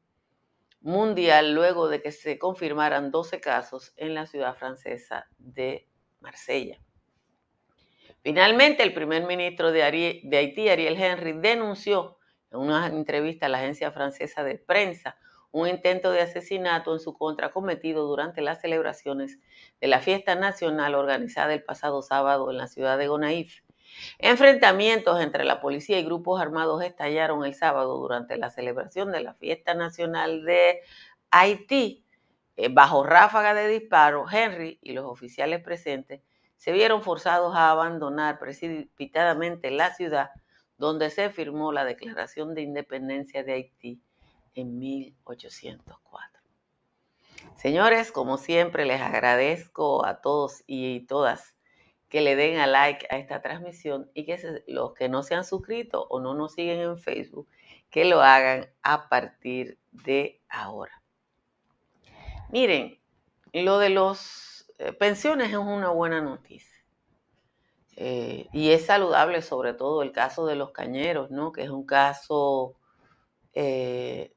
mundial 0.83 1.55
luego 1.55 1.89
de 1.89 2.03
que 2.03 2.13
se 2.13 2.39
confirmaran 2.39 3.11
12 3.11 3.41
casos 3.41 3.95
en 3.97 4.13
la 4.13 4.27
ciudad 4.27 4.55
francesa 4.55 5.29
de 5.39 5.89
Marsella. 6.21 6.79
Finalmente, 8.23 8.83
el 8.83 8.93
primer 8.93 9.25
ministro 9.25 9.73
de, 9.73 9.83
Haití, 9.83 10.69
Ariel 10.69 11.01
Henry, 11.01 11.33
denunció 11.33 12.19
en 12.53 12.59
una 12.59 12.87
entrevista 12.87 13.47
a 13.47 13.49
la 13.49 13.59
agencia 13.59 13.91
francesa 13.91 14.45
de 14.45 14.57
prensa 14.57 15.17
un 15.53 15.69
intento 15.69 16.11
de 16.11 16.23
asesinato 16.23 16.95
en 16.95 17.01
su 17.01 17.15
contra 17.15 17.51
cometido 17.51 18.07
durante 18.07 18.41
las 18.41 18.61
celebraciones 18.61 19.39
de 19.81 19.87
la 19.87 20.01
fiesta 20.01 20.35
nacional 20.35 20.95
organizada 20.95 21.53
el 21.53 21.63
pasado 21.63 22.01
sábado 22.03 22.51
en 22.51 22.57
la 22.57 22.67
ciudad 22.67 22.97
de 22.97 23.09
Gonaïf. 23.09 23.63
Enfrentamientos 24.19 25.21
entre 25.21 25.45
la 25.45 25.61
policía 25.61 25.99
y 25.99 26.05
grupos 26.05 26.41
armados 26.41 26.83
estallaron 26.83 27.45
el 27.45 27.55
sábado 27.55 27.99
durante 27.99 28.39
la 28.39 28.49
celebración 28.49 29.13
de 29.13 29.21
la 29.21 29.35
fiesta 29.35 29.75
nacional 29.75 30.45
de 30.45 30.81
Haití. 31.31 32.07
Eh, 32.57 32.69
bajo 32.69 33.03
ráfaga 33.03 33.55
de 33.55 33.69
disparos, 33.69 34.33
Henry 34.33 34.79
y 34.83 34.93
los 34.93 35.05
oficiales 35.05 35.63
presentes 35.63 36.23
se 36.57 36.73
vieron 36.73 37.03
forzados 37.03 37.55
a 37.55 37.71
abandonar 37.71 38.39
precipitadamente 38.39 39.71
la 39.71 39.95
ciudad 39.95 40.31
donde 40.83 41.11
se 41.11 41.31
firmó 41.31 41.71
la 41.71 41.85
Declaración 41.85 42.57
de 42.57 42.63
Independencia 42.63 43.45
de 43.45 43.53
Haití 43.53 44.03
en 44.57 44.81
1804. 44.81 46.43
Señores, 47.55 48.11
como 48.11 48.37
siempre, 48.37 48.85
les 48.85 49.01
agradezco 49.01 50.05
a 50.05 50.21
todos 50.21 50.65
y 50.67 51.07
todas 51.07 51.55
que 52.09 52.21
le 52.21 52.35
den 52.35 52.59
a 52.59 52.67
like 52.67 53.07
a 53.11 53.19
esta 53.19 53.41
transmisión 53.41 54.11
y 54.13 54.27
que 54.27 54.65
los 54.67 54.93
que 54.95 55.09
no 55.09 55.23
se 55.23 55.37
han 55.37 55.45
suscrito 55.45 56.05
o 56.11 56.19
no 56.19 56.35
nos 56.35 56.55
siguen 56.55 56.81
en 56.81 56.99
Facebook, 56.99 57.49
que 57.89 58.05
lo 58.05 58.21
hagan 58.21 58.69
a 58.83 59.09
partir 59.09 59.79
de 59.93 60.43
ahora. 60.49 61.01
Miren, 62.51 62.99
lo 63.53 63.79
de 63.79 63.91
las 63.91 64.67
eh, 64.81 64.93
pensiones 64.93 65.51
es 65.51 65.59
una 65.59 65.91
buena 65.91 66.21
noticia. 66.21 66.72
Eh, 67.97 68.49
y 68.53 68.71
es 68.71 68.87
saludable 68.87 69.43
sobre 69.43 69.75
todo 69.75 70.03
el 70.03 70.13
caso 70.13 70.47
de 70.47 70.57
los 70.57 70.71
cañeros, 70.71 71.31
¿no? 71.31 71.53
Que 71.53 71.63
es 71.63 71.71
un 71.71 71.85
caso, 71.85 72.75
eh, 73.53 74.35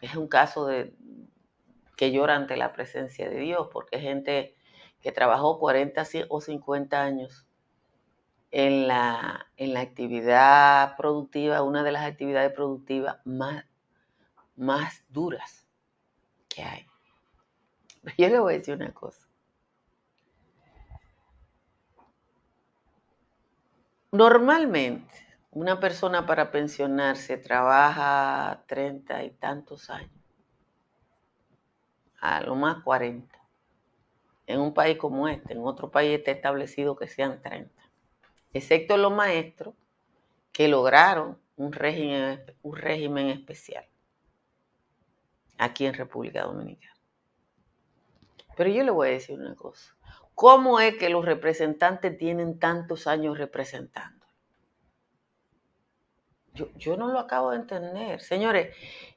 es 0.00 0.14
un 0.14 0.28
caso 0.28 0.66
de, 0.66 0.94
que 1.96 2.12
llora 2.12 2.36
ante 2.36 2.56
la 2.56 2.72
presencia 2.72 3.28
de 3.28 3.40
Dios, 3.40 3.68
porque 3.72 3.98
gente 3.98 4.54
que 5.00 5.12
trabajó 5.12 5.58
40 5.58 6.02
o 6.28 6.40
50 6.40 7.02
años 7.02 7.46
en 8.50 8.88
la, 8.88 9.46
en 9.56 9.74
la 9.74 9.80
actividad 9.80 10.96
productiva, 10.96 11.62
una 11.62 11.82
de 11.82 11.92
las 11.92 12.04
actividades 12.04 12.52
productivas 12.52 13.18
más, 13.24 13.64
más 14.56 15.04
duras 15.08 15.66
que 16.48 16.62
hay. 16.62 16.86
Yo 18.18 18.28
le 18.28 18.38
voy 18.38 18.54
a 18.54 18.58
decir 18.58 18.74
una 18.74 18.92
cosa. 18.92 19.27
Normalmente, 24.10 25.14
una 25.50 25.80
persona 25.80 26.24
para 26.24 26.50
pensionarse 26.50 27.36
trabaja 27.36 28.64
30 28.66 29.24
y 29.24 29.30
tantos 29.32 29.90
años, 29.90 30.10
a 32.20 32.40
lo 32.40 32.54
más 32.54 32.82
40 32.82 33.38
en 34.46 34.60
un 34.60 34.72
país 34.72 34.96
como 34.96 35.28
este, 35.28 35.52
en 35.52 35.60
otro 35.60 35.90
país 35.90 36.18
está 36.18 36.30
establecido 36.30 36.96
que 36.96 37.06
sean 37.06 37.42
30, 37.42 37.70
excepto 38.54 38.96
los 38.96 39.12
maestros 39.12 39.74
que 40.52 40.68
lograron 40.68 41.38
un 41.56 41.72
régimen, 41.72 42.42
un 42.62 42.76
régimen 42.76 43.28
especial 43.28 43.86
aquí 45.58 45.84
en 45.84 45.92
República 45.92 46.44
Dominicana. 46.44 46.94
Pero 48.56 48.70
yo 48.70 48.82
le 48.82 48.90
voy 48.90 49.08
a 49.08 49.12
decir 49.12 49.38
una 49.38 49.54
cosa. 49.54 49.94
¿Cómo 50.38 50.78
es 50.78 50.96
que 50.98 51.08
los 51.08 51.24
representantes 51.24 52.16
tienen 52.16 52.60
tantos 52.60 53.08
años 53.08 53.38
representando? 53.38 54.24
Yo, 56.76 56.96
no 56.96 57.08
lo 57.08 57.18
acabo 57.18 57.50
de 57.50 57.56
entender, 57.56 58.20
señores. 58.20 58.72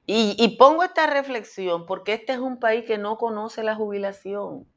Y, 0.07 0.35
y 0.39 0.57
pongo 0.57 0.83
esta 0.83 1.05
reflexión 1.05 1.85
porque 1.85 2.13
este 2.13 2.33
es 2.33 2.39
un 2.39 2.59
país 2.59 2.85
que 2.85 2.97
no 2.97 3.19
conoce 3.19 3.61
la 3.61 3.75
jubilación. 3.75 4.67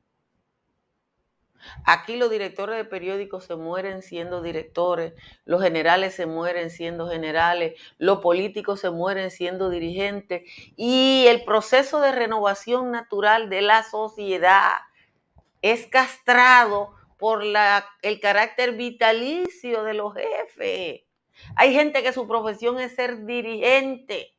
Aquí 1.87 2.19
los 2.19 2.31
directores 2.31 2.77
de 2.77 2.85
periódicos 2.85 3.45
se 3.47 3.57
mueren 3.57 4.03
siendo 4.03 4.43
directores, 4.43 5.15
los 5.47 5.63
generales 5.63 6.15
se 6.15 6.27
mueren 6.27 6.69
siendo 6.69 7.09
generales, 7.09 7.81
los 7.97 8.19
políticos 8.19 8.81
se 8.81 8.91
mueren 8.91 9.31
siendo 9.31 9.71
dirigentes 9.71 10.43
y 10.77 11.25
el 11.27 11.43
proceso 11.47 12.03
de 12.03 12.13
renovación 12.13 12.91
natural 12.91 13.49
de 13.49 13.63
la 13.63 13.83
sociedad 13.83 14.75
es 15.65 15.87
castrado 15.87 16.95
por 17.17 17.43
la, 17.43 17.89
el 18.03 18.21
carácter 18.21 18.73
vitalicio 18.73 19.83
de 19.83 19.95
los 19.95 20.13
jefes. 20.13 21.05
Hay 21.57 21.73
gente 21.73 22.03
que 22.03 22.13
su 22.13 22.29
profesión 22.29 22.79
es 22.79 22.95
ser 22.95 23.25
dirigente. 23.25 24.37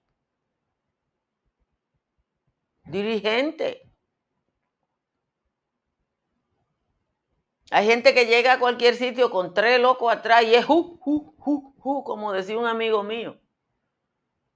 Dirigente. 2.83 3.91
Hay 7.71 7.87
gente 7.87 8.13
que 8.13 8.27
llega 8.27 8.53
a 8.53 8.59
cualquier 8.59 8.93
sitio 8.93 9.31
con 9.31 9.55
tres 9.55 9.79
locos 9.79 10.13
atrás 10.13 10.43
y 10.43 10.53
es 10.53 10.63
ju, 10.63 10.99
ju, 11.01 11.35
ju, 11.39 11.73
ju, 11.79 12.03
como 12.03 12.33
decía 12.33 12.59
un 12.59 12.67
amigo 12.67 13.01
mío. 13.01 13.41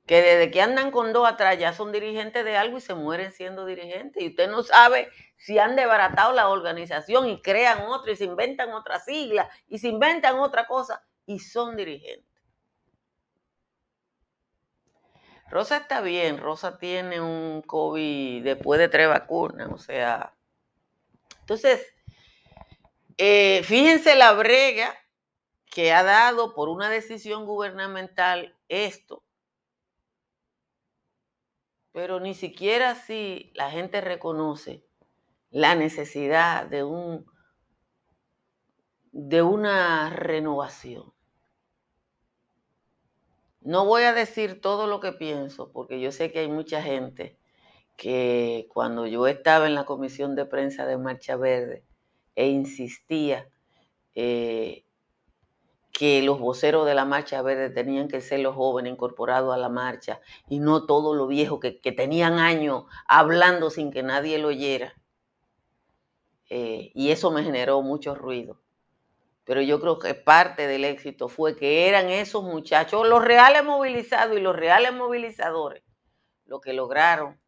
Que 0.06 0.22
desde 0.22 0.52
que 0.52 0.62
andan 0.62 0.92
con 0.92 1.14
dos 1.14 1.28
atrás 1.28 1.58
ya 1.58 1.74
son 1.74 1.92
dirigentes 1.92 2.46
de 2.46 2.58
algo 2.58 2.78
y 2.78 2.82
se 2.82 2.94
mueren 2.94 3.32
siendo 3.32 3.66
dirigentes. 3.66 4.22
Y 4.22 4.28
usted 4.28 4.52
no 4.52 4.62
sabe 4.62 5.10
si 5.40 5.58
han 5.58 5.78
desbaratado 5.78 6.34
la 6.34 6.50
organización 6.50 7.30
y 7.30 7.42
crean 7.42 7.84
otra 7.88 8.12
y 8.12 8.18
se 8.18 8.26
inventan 8.26 8.74
otra 8.74 9.00
sigla 9.00 9.50
y 9.70 9.80
se 9.80 9.88
inventan 9.88 10.38
otra 10.38 10.68
cosa 10.68 11.02
y 11.26 11.40
son 11.40 11.78
dirigentes. 11.78 12.28
Rosa 15.50 15.78
está 15.78 16.02
bien, 16.02 16.38
Rosa 16.38 16.78
tiene 16.78 17.22
un 17.22 17.64
COVID 17.66 18.44
después 18.44 18.80
de 18.80 18.90
tres 18.90 19.08
vacunas, 19.08 19.70
o 19.72 19.78
sea. 19.78 20.36
Entonces, 21.40 21.88
eh, 23.18 23.64
fíjense 23.64 24.16
la 24.16 24.34
brega 24.34 24.94
que 25.72 25.94
ha 25.94 26.04
dado 26.04 26.54
por 26.54 26.68
una 26.68 26.90
decisión 26.90 27.46
gubernamental 27.46 28.58
esto. 28.68 29.24
Pero 31.94 32.20
ni 32.20 32.36
siquiera 32.36 32.94
si 32.94 33.52
la 33.56 33.72
gente 33.72 34.02
reconoce 34.02 34.89
la 35.52 35.76
necesidad 35.76 36.66
de 36.68 36.84
un 36.84 37.26
de 39.12 39.42
una 39.42 40.10
renovación. 40.12 41.14
No 43.62 43.86
voy 43.86 44.04
a 44.04 44.14
decir 44.14 44.62
todo 44.62 44.88
lo 44.88 45.00
que 45.00 45.12
pienso, 45.12 45.72
porque 45.72 46.00
yo 46.00 46.12
sé 46.12 46.32
que 46.32 46.40
hay 46.40 46.48
mucha 46.48 46.82
gente 46.82 47.38
que 47.98 48.68
cuando 48.74 49.08
yo 49.08 49.28
estaba 49.28 49.68
en 49.68 49.76
la 49.76 49.86
comisión 49.86 50.36
de 50.36 50.46
prensa 50.46 50.86
de 50.86 50.98
Marcha 50.98 51.36
Verde, 51.36 51.84
e 52.40 52.48
insistía 52.48 53.50
eh, 54.16 54.86
que 55.92 56.22
los 56.22 56.40
voceros 56.40 56.86
de 56.86 56.96
la 56.96 57.04
marcha 57.04 57.42
verde 57.42 57.70
tenían 57.70 58.08
que 58.08 58.22
ser 58.22 58.40
los 58.40 58.56
jóvenes 58.56 58.94
incorporados 58.94 59.54
a 59.54 59.58
la 59.58 59.68
marcha 59.68 60.22
y 60.48 60.60
no 60.60 60.86
todos 60.86 61.18
los 61.18 61.28
viejos 61.28 61.60
que, 61.60 61.92
tenían 61.92 62.40
años 62.40 62.86
hablando 63.10 63.70
sin 63.70 63.92
que 63.92 64.04
nadie 64.04 64.40
lo 64.40 64.48
oyera. 64.48 64.94
Eh, 66.50 66.92
y 66.96 67.12
eso 67.12 67.32
me 67.32 67.44
generó 67.44 67.82
mucho 67.82 68.16
ruido. 68.16 68.60
Pero 69.44 69.62
yo 69.62 69.80
creo 69.80 69.98
que 70.00 70.14
parte 70.14 70.68
del 70.68 70.86
éxito 70.86 71.28
fue 71.28 71.56
que 71.56 71.88
eran 71.88 72.10
esos 72.10 72.44
muchachos, 72.44 73.08
los 73.08 73.24
reales 73.24 73.64
movilizados 73.64 74.38
y 74.38 74.42
los 74.42 74.56
reales 74.56 74.94
movilizadores, 74.94 75.84
lo 76.46 76.62
que 76.62 76.74
lograron 76.74 77.40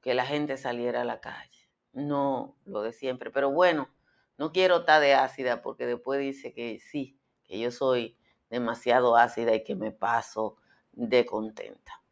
que 0.00 0.14
la 0.14 0.26
gente 0.26 0.56
saliera 0.56 1.02
a 1.02 1.04
la 1.04 1.20
calle. 1.20 1.68
No 1.92 2.56
lo 2.64 2.82
de 2.82 2.92
siempre. 2.92 3.30
Pero 3.30 3.50
bueno, 3.50 3.88
no 4.38 4.52
quiero 4.52 4.78
estar 4.78 5.00
de 5.00 5.14
ácida 5.14 5.62
porque 5.62 5.86
después 5.86 6.20
dice 6.20 6.52
que 6.52 6.78
sí, 6.78 7.18
que 7.44 7.58
yo 7.58 7.70
soy 7.70 8.16
demasiado 8.48 9.16
ácida 9.16 9.54
y 9.54 9.64
que 9.64 9.76
me 9.76 9.92
paso 9.92 10.56
de 10.92 11.24
contenta. 11.24 12.02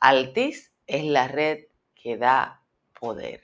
Altis 0.00 0.72
es 0.86 1.04
la 1.04 1.28
red 1.28 1.66
que 1.94 2.16
da 2.16 2.62
poder. 2.98 3.42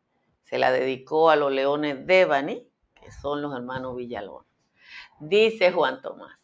Se 0.44 0.58
la 0.58 0.72
dedicó 0.72 1.30
a 1.30 1.36
los 1.36 1.52
leones 1.52 2.08
de 2.08 2.26
Bani, 2.26 2.68
que 2.96 3.12
son 3.12 3.42
los 3.42 3.56
hermanos 3.56 3.96
Villalón. 3.96 4.46
Dice 5.20 5.72
Juan 5.72 6.02
Tomás. 6.02 6.39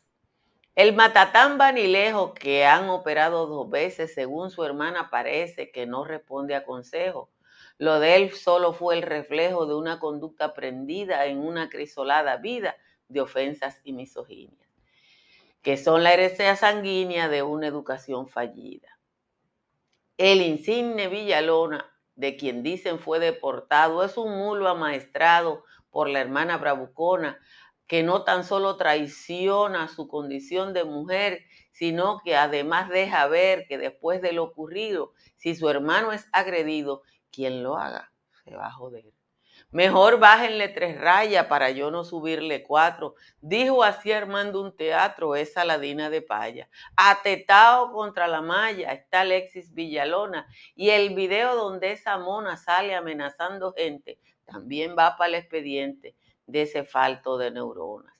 El 0.75 0.93
matatán 0.93 1.57
Banilejo, 1.57 2.33
que 2.33 2.65
han 2.65 2.89
operado 2.89 3.47
dos 3.47 3.69
veces, 3.69 4.13
según 4.13 4.51
su 4.51 4.65
hermana, 4.65 5.09
parece 5.09 5.71
que 5.71 5.85
no 5.85 6.03
responde 6.03 6.53
a 6.53 6.65
consejo. 6.65 7.31
Lo 7.77 8.01
de 8.01 8.17
él 8.17 8.33
solo 8.33 8.73
fue 8.73 8.95
el 8.95 9.01
reflejo 9.01 9.65
de 9.67 9.75
una 9.75 9.99
conducta 9.99 10.53
prendida 10.53 11.27
en 11.27 11.37
una 11.37 11.69
crisolada 11.69 12.35
vida 12.37 12.75
de 13.07 13.21
ofensas 13.21 13.79
y 13.85 13.93
misoginia, 13.93 14.67
que 15.61 15.77
son 15.77 16.03
la 16.03 16.11
herencia 16.11 16.57
sanguínea 16.57 17.29
de 17.29 17.41
una 17.41 17.67
educación 17.67 18.27
fallida. 18.27 18.99
El 20.17 20.41
insigne 20.41 21.07
Villalona, 21.07 21.89
de 22.15 22.35
quien 22.35 22.63
dicen 22.63 22.99
fue 22.99 23.19
deportado, 23.19 24.03
es 24.03 24.17
un 24.17 24.37
mulo 24.37 24.67
amaestrado 24.67 25.63
por 25.89 26.09
la 26.09 26.19
hermana 26.19 26.57
bravucona, 26.57 27.39
que 27.87 28.03
no 28.03 28.23
tan 28.23 28.43
solo 28.43 28.77
traiciona 28.77 29.87
su 29.87 30.07
condición 30.07 30.73
de 30.73 30.83
mujer, 30.83 31.45
sino 31.71 32.21
que 32.23 32.35
además 32.35 32.89
deja 32.89 33.27
ver 33.27 33.65
que 33.67 33.77
después 33.77 34.21
de 34.21 34.33
lo 34.33 34.43
ocurrido, 34.43 35.13
si 35.37 35.55
su 35.55 35.69
hermano 35.69 36.11
es 36.11 36.27
agredido, 36.31 37.03
quien 37.31 37.63
lo 37.63 37.77
haga 37.77 38.11
se 38.43 38.55
va 38.55 38.67
a 38.67 38.71
joder. 38.71 39.03
Mejor 39.71 40.19
bájenle 40.19 40.69
tres 40.69 40.99
rayas 40.99 41.47
para 41.47 41.71
yo 41.71 41.91
no 41.91 42.03
subirle 42.03 42.63
cuatro. 42.63 43.15
Dijo 43.41 43.83
así 43.83 44.11
Armando 44.11 44.61
un 44.61 44.75
teatro, 44.75 45.35
es 45.35 45.53
Saladina 45.53 46.09
de 46.09 46.21
Paya. 46.21 46.69
Atetado 46.95 47.91
contra 47.91 48.27
la 48.27 48.41
malla 48.41 48.91
está 48.93 49.21
Alexis 49.21 49.73
Villalona. 49.73 50.47
Y 50.75 50.91
el 50.91 51.15
video 51.15 51.55
donde 51.55 51.91
esa 51.91 52.17
mona 52.17 52.57
sale 52.57 52.95
amenazando 52.95 53.73
gente 53.73 54.19
también 54.45 54.95
va 54.97 55.17
para 55.17 55.29
el 55.29 55.35
expediente 55.35 56.15
de 56.47 56.63
ese 56.63 56.83
falto 56.83 57.37
de 57.37 57.51
neuronas. 57.51 58.13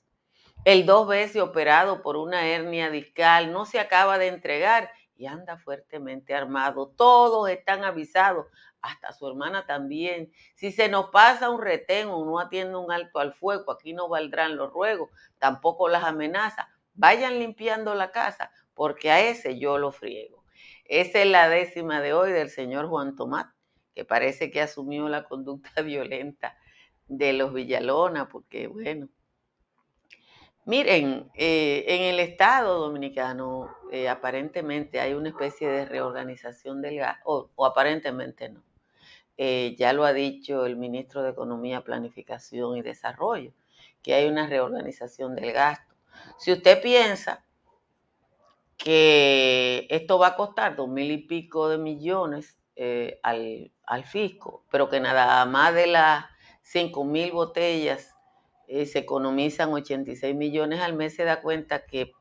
El 0.63 0.85
dos 0.85 1.07
veces 1.07 1.41
operado 1.41 2.01
por 2.01 2.17
una 2.17 2.47
hernia 2.47 2.89
discal 2.89 3.51
no 3.51 3.65
se 3.65 3.79
acaba 3.79 4.17
de 4.17 4.27
entregar 4.27 4.89
y 5.15 5.27
anda 5.27 5.57
fuertemente 5.57 6.33
armado. 6.33 6.87
Todos 6.87 7.49
están 7.49 7.83
avisados, 7.83 8.47
hasta 8.81 9.13
su 9.13 9.27
hermana 9.27 9.65
también. 9.65 10.31
Si 10.55 10.71
se 10.71 10.89
nos 10.89 11.09
pasa 11.09 11.49
un 11.49 11.61
retén 11.61 12.07
o 12.09 12.25
no 12.25 12.39
atiende 12.39 12.77
un 12.77 12.91
alto 12.91 13.19
al 13.19 13.33
fuego, 13.33 13.71
aquí 13.71 13.93
no 13.93 14.09
valdrán 14.09 14.57
los 14.57 14.71
ruegos, 14.71 15.09
tampoco 15.37 15.87
las 15.87 16.03
amenazas. 16.03 16.65
Vayan 16.93 17.39
limpiando 17.39 17.93
la 17.93 18.11
casa, 18.11 18.51
porque 18.73 19.11
a 19.11 19.19
ese 19.19 19.59
yo 19.59 19.77
lo 19.77 19.91
friego. 19.91 20.43
Esa 20.85 21.21
es 21.21 21.27
la 21.27 21.49
décima 21.49 22.01
de 22.01 22.13
hoy 22.13 22.31
del 22.31 22.49
señor 22.49 22.87
Juan 22.87 23.15
Tomás, 23.15 23.47
que 23.93 24.05
parece 24.05 24.51
que 24.51 24.61
asumió 24.61 25.09
la 25.09 25.25
conducta 25.25 25.69
violenta 25.81 26.57
de 27.07 27.33
los 27.33 27.53
Villalona, 27.53 28.29
porque 28.29 28.67
bueno. 28.67 29.09
Miren, 30.65 31.29
eh, 31.35 31.85
en 31.87 32.01
el 32.01 32.19
Estado 32.19 32.79
dominicano 32.79 33.69
eh, 33.91 34.09
aparentemente 34.09 34.99
hay 34.99 35.13
una 35.13 35.29
especie 35.29 35.67
de 35.67 35.85
reorganización 35.85 36.81
del 36.81 36.97
gas, 36.97 37.19
o, 37.23 37.49
aparentemente 37.63 38.49
no. 38.49 38.63
Eh, 39.37 39.75
ya 39.77 39.93
lo 39.93 40.05
ha 40.05 40.13
dicho 40.13 40.65
el 40.65 40.75
ministro 40.75 41.21
de 41.21 41.31
Economía, 41.31 41.83
Planificación 41.83 42.77
y 42.77 42.81
Desarrollo, 42.81 43.51
que 44.01 44.15
hay 44.15 44.27
una 44.27 44.47
reorganización 44.47 45.35
del 45.35 45.51
gasto. 45.51 45.93
Si 46.39 46.51
usted 46.51 46.81
piensa 46.81 47.45
que 48.77 49.85
esto 49.89 50.17
va 50.17 50.27
a 50.29 50.35
costar 50.35 50.75
dos 50.75 50.89
mil 50.89 51.11
y 51.11 51.19
pico 51.19 51.69
de 51.69 51.77
millones 51.77 52.57
al, 53.23 53.71
al 53.85 54.03
fisco, 54.03 54.65
pero 54.71 54.89
que 54.89 54.99
nada 54.99 55.45
más 55.45 55.75
de 55.75 55.87
la 55.87 56.34
5 56.65 57.03
mil 57.05 57.31
botellas, 57.31 58.15
eh, 58.67 58.87
se 58.87 58.99
economizan 58.99 59.71
86 59.71 60.35
millones 60.35 60.81
al 60.81 60.93
mes, 60.93 61.15
se 61.15 61.23
da 61.23 61.41
cuenta 61.41 61.85
que 61.85 62.11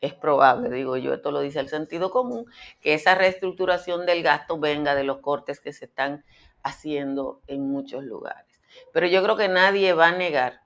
es 0.00 0.12
probable, 0.12 0.70
digo 0.70 0.96
yo, 0.96 1.14
esto 1.14 1.30
lo 1.30 1.40
dice 1.40 1.60
el 1.60 1.68
sentido 1.68 2.10
común, 2.10 2.46
que 2.80 2.94
esa 2.94 3.14
reestructuración 3.14 4.04
del 4.04 4.24
gasto 4.24 4.58
venga 4.58 4.96
de 4.96 5.04
los 5.04 5.18
cortes 5.20 5.60
que 5.60 5.72
se 5.72 5.84
están 5.84 6.24
haciendo 6.64 7.40
en 7.46 7.68
muchos 7.68 8.02
lugares. 8.02 8.60
Pero 8.92 9.06
yo 9.06 9.22
creo 9.22 9.36
que 9.36 9.48
nadie 9.48 9.92
va 9.92 10.08
a 10.08 10.16
negar 10.16 10.62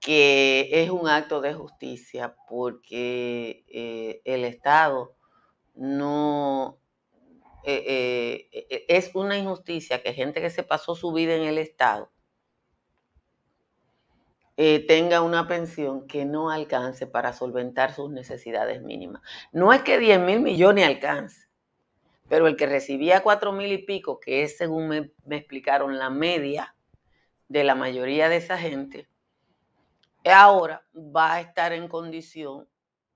que 0.00 0.68
es 0.72 0.90
un 0.90 1.08
acto 1.08 1.40
de 1.40 1.54
justicia 1.54 2.34
porque 2.48 3.64
eh, 3.68 4.20
el 4.24 4.44
Estado 4.44 5.14
no 5.76 6.78
eh, 7.66 8.84
es 8.88 9.14
una 9.14 9.38
injusticia 9.38 10.02
que 10.02 10.12
gente 10.12 10.40
que 10.40 10.50
se 10.50 10.62
pasó 10.62 10.94
su 10.94 11.12
vida 11.12 11.34
en 11.34 11.44
el 11.44 11.58
Estado 11.58 12.10
eh, 14.56 14.86
tenga 14.86 15.20
una 15.20 15.48
pensión 15.48 16.06
que 16.06 16.24
no 16.24 16.50
alcance 16.50 17.08
para 17.08 17.32
solventar 17.32 17.92
sus 17.92 18.10
necesidades 18.10 18.82
mínimas. 18.82 19.20
No 19.50 19.72
es 19.72 19.82
que 19.82 19.98
10 19.98 20.20
mil 20.20 20.40
millones 20.40 20.86
alcance, 20.86 21.48
pero 22.28 22.46
el 22.46 22.56
que 22.56 22.66
recibía 22.66 23.22
4 23.22 23.52
mil 23.52 23.72
y 23.72 23.78
pico, 23.78 24.20
que 24.20 24.44
es 24.44 24.56
según 24.56 24.88
me, 24.88 25.10
me 25.24 25.36
explicaron 25.36 25.98
la 25.98 26.08
media 26.08 26.76
de 27.48 27.64
la 27.64 27.74
mayoría 27.74 28.28
de 28.28 28.36
esa 28.36 28.56
gente, 28.56 29.08
ahora 30.24 30.86
va 30.94 31.34
a 31.34 31.40
estar 31.40 31.72
en 31.72 31.88
condición 31.88 32.68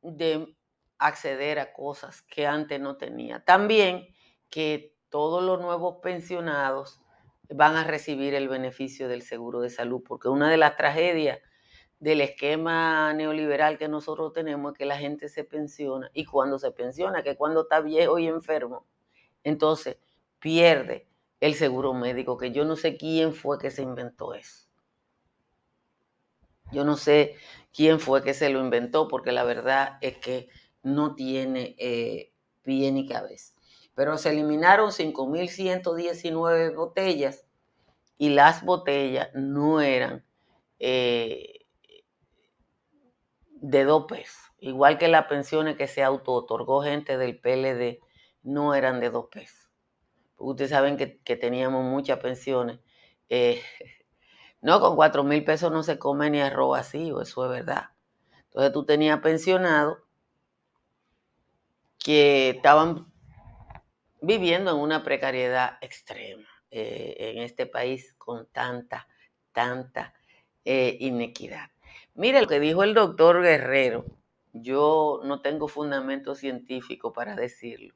de 0.02 0.56
acceder 0.98 1.61
a 1.61 1.72
cosas 1.72 2.22
que 2.22 2.48
antes 2.48 2.80
no 2.80 2.96
tenía. 2.96 3.44
También 3.44 4.08
que 4.50 4.94
todos 5.08 5.42
los 5.42 5.61
nuevos 5.61 5.96
pensionados 6.02 7.00
van 7.50 7.76
a 7.76 7.84
recibir 7.84 8.34
el 8.34 8.48
beneficio 8.48 9.08
del 9.08 9.22
seguro 9.22 9.61
de 9.61 9.70
salud, 9.70 10.02
porque 10.06 10.28
una 10.28 10.50
de 10.50 10.58
las 10.58 10.76
tragedias 10.76 11.38
del 11.98 12.20
esquema 12.20 13.12
neoliberal 13.14 13.78
que 13.78 13.88
nosotros 13.88 14.32
tenemos 14.32 14.72
es 14.72 14.78
que 14.78 14.84
la 14.84 14.98
gente 14.98 15.28
se 15.28 15.44
pensiona 15.44 16.11
y 16.14 16.24
cuando 16.24 16.58
se 16.58 16.70
pensiona, 16.70 17.22
que 17.22 17.37
cuando 17.37 17.62
está 17.62 17.80
viejo 17.80 18.18
y 18.18 18.28
enfermo, 18.28 18.87
entonces 19.44 19.96
pierde 20.38 21.08
el 21.40 21.54
seguro 21.54 21.94
médico, 21.94 22.37
que 22.37 22.52
yo 22.52 22.64
no 22.64 22.76
sé 22.76 22.96
quién 22.96 23.32
fue 23.32 23.58
que 23.58 23.70
se 23.70 23.82
inventó 23.82 24.34
eso. 24.34 24.68
Yo 26.70 26.84
no 26.84 26.96
sé 26.96 27.37
quién 27.72 27.98
fue 27.98 28.22
que 28.22 28.34
se 28.34 28.50
lo 28.50 28.61
inventó, 28.61 29.08
porque 29.08 29.32
la 29.32 29.44
verdad 29.44 29.98
es 30.02 30.18
que 30.18 30.48
no 30.82 31.14
tiene 31.14 31.74
eh, 31.78 32.32
pie 32.62 32.92
ni 32.92 33.08
cabeza 33.08 33.57
pero 33.98 34.16
se 34.16 34.30
eliminaron 34.30 34.92
5.119 34.92 36.72
botellas 36.72 37.44
y 38.16 38.28
las 38.28 38.64
botellas 38.64 39.30
no 39.34 39.80
eran 39.80 40.24
eh, 40.78 41.66
de 43.50 43.82
dos 43.82 44.04
pesos. 44.04 44.38
Igual 44.61 44.98
que 44.98 45.08
las 45.08 45.26
pensiones 45.26 45.76
que 45.76 45.88
se 45.88 46.04
auto-otorgó 46.04 46.84
gente 46.84 47.18
del 47.18 47.40
PLD, 47.40 47.98
no 48.44 48.76
eran 48.76 49.00
de 49.00 49.11
dos 49.11 49.26
pesos. 49.32 49.68
ustedes 50.37 50.70
saben 50.70 50.96
que, 50.96 51.37
teníamos 51.37 51.82
muchas 51.82 52.20
pensiones. 52.20 52.78
Eh, 53.28 53.61
no, 54.62 54.78
con 54.78 54.94
cuatro 54.94 55.24
mil 55.24 55.42
pesos 55.42 55.72
no 55.72 55.82
se 55.82 55.98
come 55.98 56.30
ni 56.30 56.40
arroz 56.40 56.70
vacío, 56.70 57.20
eso 57.20 57.44
es 57.46 57.50
verdad. 57.50 57.90
Entonces 58.44 58.72
tú 58.72 58.84
tenías 58.84 59.18
pensionados 59.18 59.98
que 61.98 62.50
estaban 62.50 63.08
viviendo 64.20 64.70
en 64.70 64.78
una 64.78 65.02
precariedad 65.02 65.78
extrema 65.81 66.46
eh, 66.70 67.16
en 67.18 67.42
este 67.42 67.66
país 67.66 68.14
con 68.18 68.46
tanta, 68.46 69.09
tanta 69.52 70.14
eh, 70.64 70.96
inequidad. 71.00 71.70
Mire 72.14 72.40
lo 72.40 72.48
que 72.48 72.61
dijo 72.61 72.83
el 72.83 72.94
doctor 72.94 73.42
Guerrero. 73.42 74.04
Yo 74.52 75.20
no 75.24 75.40
tengo 75.40 75.68
fundamento 75.68 76.35
científico 76.35 77.12
para 77.12 77.37
decirlo, 77.37 77.94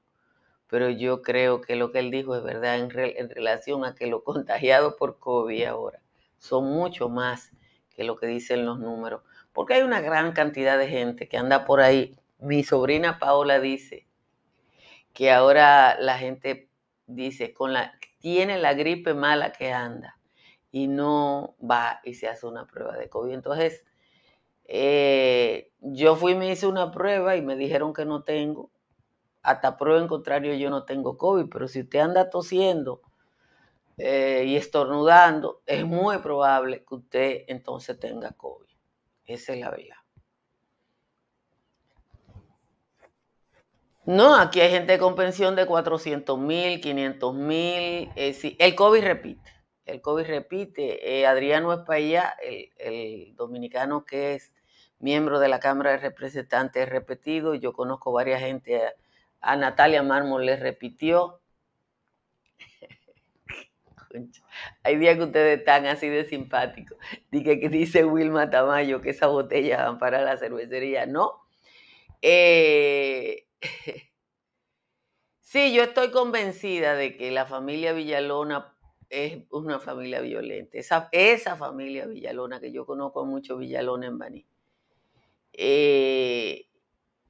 pero 0.69 0.89
yo 0.91 1.23
creo 1.23 1.61
que 1.61 1.77
lo 1.77 1.91
que 1.91 1.99
él 1.99 2.11
dijo 2.11 2.37
es 2.37 2.43
verdad 2.43 2.79
en, 2.79 2.91
en 2.97 3.31
relación 3.31 3.85
a 3.85 3.95
que 3.95 4.07
los 4.07 4.23
contagiados 4.25 4.95
por 4.95 5.19
COVID 5.19 5.65
ahora 5.65 6.01
son 6.39 6.65
mucho 6.65 7.09
más 7.09 7.51
que 7.91 8.05
lo 8.05 8.17
que 8.17 8.27
dicen 8.27 8.65
los 8.65 8.79
números, 8.79 9.23
porque 9.53 9.75
hay 9.75 9.83
una 9.83 10.01
gran 10.01 10.33
cantidad 10.33 10.79
de 10.79 10.89
gente 10.89 11.29
que 11.29 11.37
anda 11.37 11.65
por 11.65 11.81
ahí. 11.81 12.17
Mi 12.39 12.65
sobrina 12.65 13.19
Paola 13.19 13.61
dice, 13.61 14.07
que 15.12 15.31
ahora 15.31 15.98
la 16.01 16.18
gente 16.18 16.68
dice, 17.07 17.53
con 17.53 17.72
la, 17.72 17.92
tiene 18.18 18.59
la 18.59 18.75
gripe 18.75 19.14
mala 19.14 19.53
que 19.53 19.72
anda 19.72 20.18
y 20.70 20.88
no 20.88 21.55
va 21.59 22.01
y 22.05 22.14
se 22.14 22.29
hace 22.29 22.46
una 22.46 22.66
prueba 22.66 22.96
de 22.96 23.09
COVID. 23.09 23.33
Entonces, 23.33 23.85
eh, 24.64 25.70
yo 25.81 26.16
fui 26.16 26.33
y 26.33 26.35
me 26.37 26.51
hice 26.51 26.66
una 26.66 26.90
prueba 26.90 27.37
y 27.37 27.42
me 27.42 27.57
dijeron 27.57 27.92
que 27.92 28.05
no 28.05 28.22
tengo. 28.25 28.70
Hasta 29.42 29.77
prueba 29.77 30.01
en 30.01 30.09
contrario, 30.09 30.55
yo 30.55 30.70
no 30.70 30.85
tengo 30.85 31.18
COVID, 31.18 31.46
pero 31.51 31.68
si 31.68 31.81
usted 31.81 31.98
anda 31.98 32.31
tosiendo 32.31 33.03
eh, 33.98 34.44
y 34.46 34.57
estornudando, 34.57 35.62
es 35.66 35.85
muy 35.85 36.18
probable 36.18 36.85
que 36.85 36.94
usted 36.94 37.44
entonces 37.48 37.98
tenga 37.98 38.33
COVID. 38.33 38.70
Esa 39.27 39.53
es 39.53 39.61
la 39.61 39.70
verdad. 39.70 40.02
No, 44.05 44.35
aquí 44.35 44.61
hay 44.61 44.71
gente 44.71 44.99
con 44.99 45.15
pensión 45.15 45.55
de 45.55 45.67
400 45.67 46.37
mil, 46.38 46.81
500 46.81 47.35
mil. 47.35 48.11
Eh, 48.17 48.57
el 48.59 48.75
COVID 48.75 49.03
repite. 49.03 49.53
El 49.87 50.01
COVID 50.01 50.25
repite. 50.25 51.21
Eh, 51.21 51.27
Adriano 51.27 51.73
Espaillá, 51.73 52.35
el, 52.43 52.71
el 52.79 53.37
dominicano 53.37 54.05
que 54.05 54.35
es 54.35 54.53
miembro 55.03 55.38
de 55.41 55.49
la 55.49 55.61
Cámara 55.61 55.93
de 55.93 55.99
Representantes, 55.99 56.88
repetido. 56.88 57.55
Yo 57.55 57.73
conozco 57.73 58.12
varias 58.12 58.41
gente. 58.41 58.81
A, 59.41 59.57
Natalia 59.57 60.03
Mármol 60.03 60.47
le 60.47 60.57
repitió. 60.57 61.41
Hay 64.83 64.97
días 64.97 65.17
que 65.17 65.25
ustedes 65.25 65.59
están 65.61 65.87
así 65.87 66.09
de 66.09 66.25
simpáticos. 66.25 66.99
Dice 67.31 67.61
que 67.61 67.69
dice 67.69 68.05
Wilma 68.05 68.51
Tamayo 68.51 69.01
que 69.01 69.11
esa 69.11 69.27
botella 69.29 69.85
van 69.85 69.99
para 69.99 70.23
la 70.23 70.37
cervecería. 70.38 71.07
No. 71.07 71.41
Eh, 72.21 73.47
Sí, 75.53 75.75
yo 75.75 75.83
estoy 75.83 76.11
convencida 76.11 76.94
de 76.94 77.14
que 77.14 77.31
la 77.31 77.44
familia 77.44 77.92
Villalona 77.92 78.75
es 79.11 79.42
una 79.51 79.79
familia 79.79 80.22
violenta. 80.22 80.79
Esa, 80.79 81.57
familia 81.57 82.07
Villalona, 82.07 82.59
que 82.59 82.72
yo 82.72 82.87
conozco 82.87 83.20
a 83.20 83.25
muchos 83.27 83.59
Villalona 83.59 84.07
en 84.07 84.18
Baní, 84.18 84.46
eh, 85.53 86.68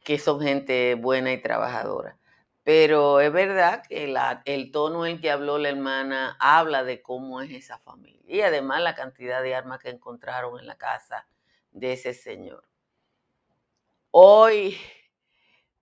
que 0.04 0.18
son 0.20 0.40
gente 0.40 0.94
buena 0.94 1.32
y 1.32 1.42
trabajadora. 1.42 2.16
Pero 2.62 3.20
es 3.20 3.32
verdad 3.32 3.82
que 3.88 4.14
el 4.44 4.70
tono 4.70 5.04
en 5.04 5.20
que 5.20 5.32
habló 5.32 5.58
la 5.58 5.70
hermana 5.70 6.36
habla 6.38 6.84
de 6.84 7.02
cómo 7.02 7.40
es 7.40 7.50
esa 7.50 7.78
familia. 7.78 8.22
Y 8.28 8.42
además 8.42 8.82
la 8.82 8.94
cantidad 8.94 9.42
de 9.42 9.56
armas 9.56 9.80
que 9.80 9.90
encontraron 9.90 10.60
en 10.60 10.68
la 10.68 10.76
casa 10.78 11.26
de 11.72 11.94
ese 11.94 12.14
señor. 12.14 12.62
Hoy 14.12 14.78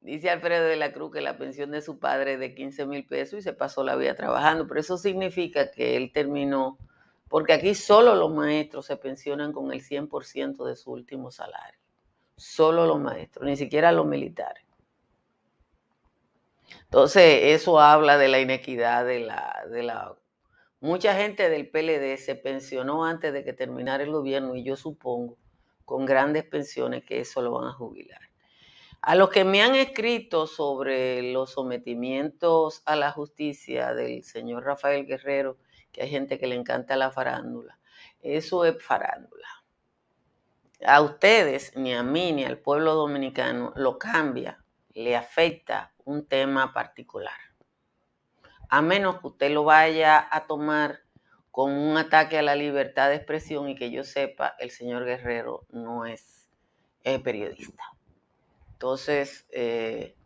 dice 0.00 0.30
Alfredo 0.30 0.64
de 0.64 0.76
la 0.76 0.92
Cruz 0.92 1.12
que 1.12 1.20
la 1.20 1.36
pensión 1.36 1.70
de 1.70 1.82
su 1.82 1.98
padre 1.98 2.34
es 2.34 2.40
de 2.40 2.54
15 2.54 2.86
mil 2.86 3.06
pesos 3.06 3.38
y 3.38 3.42
se 3.42 3.52
pasó 3.52 3.84
la 3.84 3.96
vida 3.96 4.14
trabajando. 4.14 4.66
Pero 4.66 4.80
eso 4.80 4.96
significa 4.96 5.70
que 5.70 5.96
él 5.96 6.12
terminó, 6.12 6.78
porque 7.28 7.52
aquí 7.52 7.74
solo 7.74 8.14
los 8.14 8.32
maestros 8.32 8.86
se 8.86 8.96
pensionan 8.96 9.52
con 9.52 9.72
el 9.72 9.82
100% 9.82 10.64
de 10.66 10.76
su 10.76 10.92
último 10.92 11.30
salario. 11.30 11.78
Solo 12.36 12.86
los 12.86 12.98
maestros, 12.98 13.46
ni 13.46 13.56
siquiera 13.56 13.92
los 13.92 14.06
militares. 14.06 14.64
Entonces, 16.84 17.40
eso 17.54 17.78
habla 17.78 18.18
de 18.18 18.28
la 18.28 18.40
inequidad 18.40 19.04
de 19.04 19.20
la, 19.20 19.64
de 19.70 19.82
la... 19.82 20.16
Mucha 20.80 21.14
gente 21.14 21.50
del 21.50 21.68
PLD 21.68 22.16
se 22.16 22.34
pensionó 22.34 23.04
antes 23.04 23.32
de 23.32 23.44
que 23.44 23.52
terminara 23.52 24.02
el 24.02 24.10
gobierno 24.10 24.56
y 24.56 24.64
yo 24.64 24.76
supongo 24.76 25.36
con 25.84 26.06
grandes 26.06 26.44
pensiones 26.44 27.04
que 27.04 27.20
eso 27.20 27.42
lo 27.42 27.52
van 27.52 27.68
a 27.68 27.72
jubilar. 27.72 28.29
A 29.02 29.14
los 29.14 29.30
que 29.30 29.44
me 29.44 29.62
han 29.62 29.74
escrito 29.74 30.46
sobre 30.46 31.32
los 31.32 31.52
sometimientos 31.52 32.82
a 32.84 32.96
la 32.96 33.10
justicia 33.12 33.94
del 33.94 34.22
señor 34.24 34.64
Rafael 34.64 35.06
Guerrero, 35.06 35.56
que 35.90 36.02
hay 36.02 36.10
gente 36.10 36.38
que 36.38 36.46
le 36.46 36.54
encanta 36.54 36.96
la 36.96 37.10
farándula, 37.10 37.78
eso 38.20 38.66
es 38.66 38.82
farándula. 38.82 39.48
A 40.86 41.00
ustedes, 41.00 41.74
ni 41.76 41.94
a 41.94 42.02
mí, 42.02 42.32
ni 42.32 42.44
al 42.44 42.58
pueblo 42.58 42.94
dominicano, 42.94 43.72
lo 43.74 43.98
cambia, 43.98 44.62
le 44.92 45.16
afecta 45.16 45.94
un 46.04 46.26
tema 46.26 46.74
particular. 46.74 47.38
A 48.68 48.82
menos 48.82 49.20
que 49.20 49.28
usted 49.28 49.50
lo 49.50 49.64
vaya 49.64 50.28
a 50.30 50.46
tomar 50.46 51.00
con 51.50 51.72
un 51.72 51.96
ataque 51.96 52.38
a 52.38 52.42
la 52.42 52.54
libertad 52.54 53.08
de 53.08 53.16
expresión 53.16 53.68
y 53.68 53.74
que 53.74 53.90
yo 53.90 54.04
sepa, 54.04 54.54
el 54.58 54.70
señor 54.70 55.06
Guerrero 55.06 55.66
no 55.70 56.04
es 56.04 56.50
periodista. 57.02 57.82
Entonces, 58.80 59.46
eh, 59.50 60.16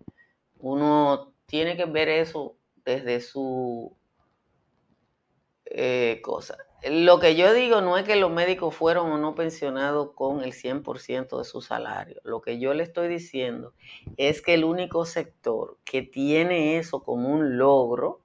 uno 0.61 1.35
tiene 1.47 1.77
que 1.77 1.87
ver 1.87 2.09
eso 2.09 2.55
desde 2.85 3.21
su 3.21 3.97
eh, 5.64 6.21
cosa. 6.23 6.57
Lo 6.88 7.19
que 7.19 7.35
yo 7.35 7.53
digo 7.53 7.81
no 7.81 7.99
es 7.99 8.05
que 8.05 8.14
los 8.14 8.31
médicos 8.31 8.73
fueron 8.73 9.11
o 9.11 9.19
no 9.19 9.35
pensionados 9.35 10.12
con 10.14 10.40
el 10.45 10.53
100% 10.53 11.37
de 11.38 11.45
su 11.45 11.62
salario. 11.62 12.21
Lo 12.23 12.43
que 12.43 12.61
yo 12.61 12.75
le 12.75 12.85
estoy 12.85 13.09
diciendo 13.09 13.75
es 14.17 14.40
que 14.40 14.55
el 14.55 14.62
único 14.62 15.05
sector 15.05 15.77
que 15.85 16.03
tiene 16.03 16.79
eso 16.79 17.03
como 17.03 17.31
un 17.31 17.59
logro 17.59 18.21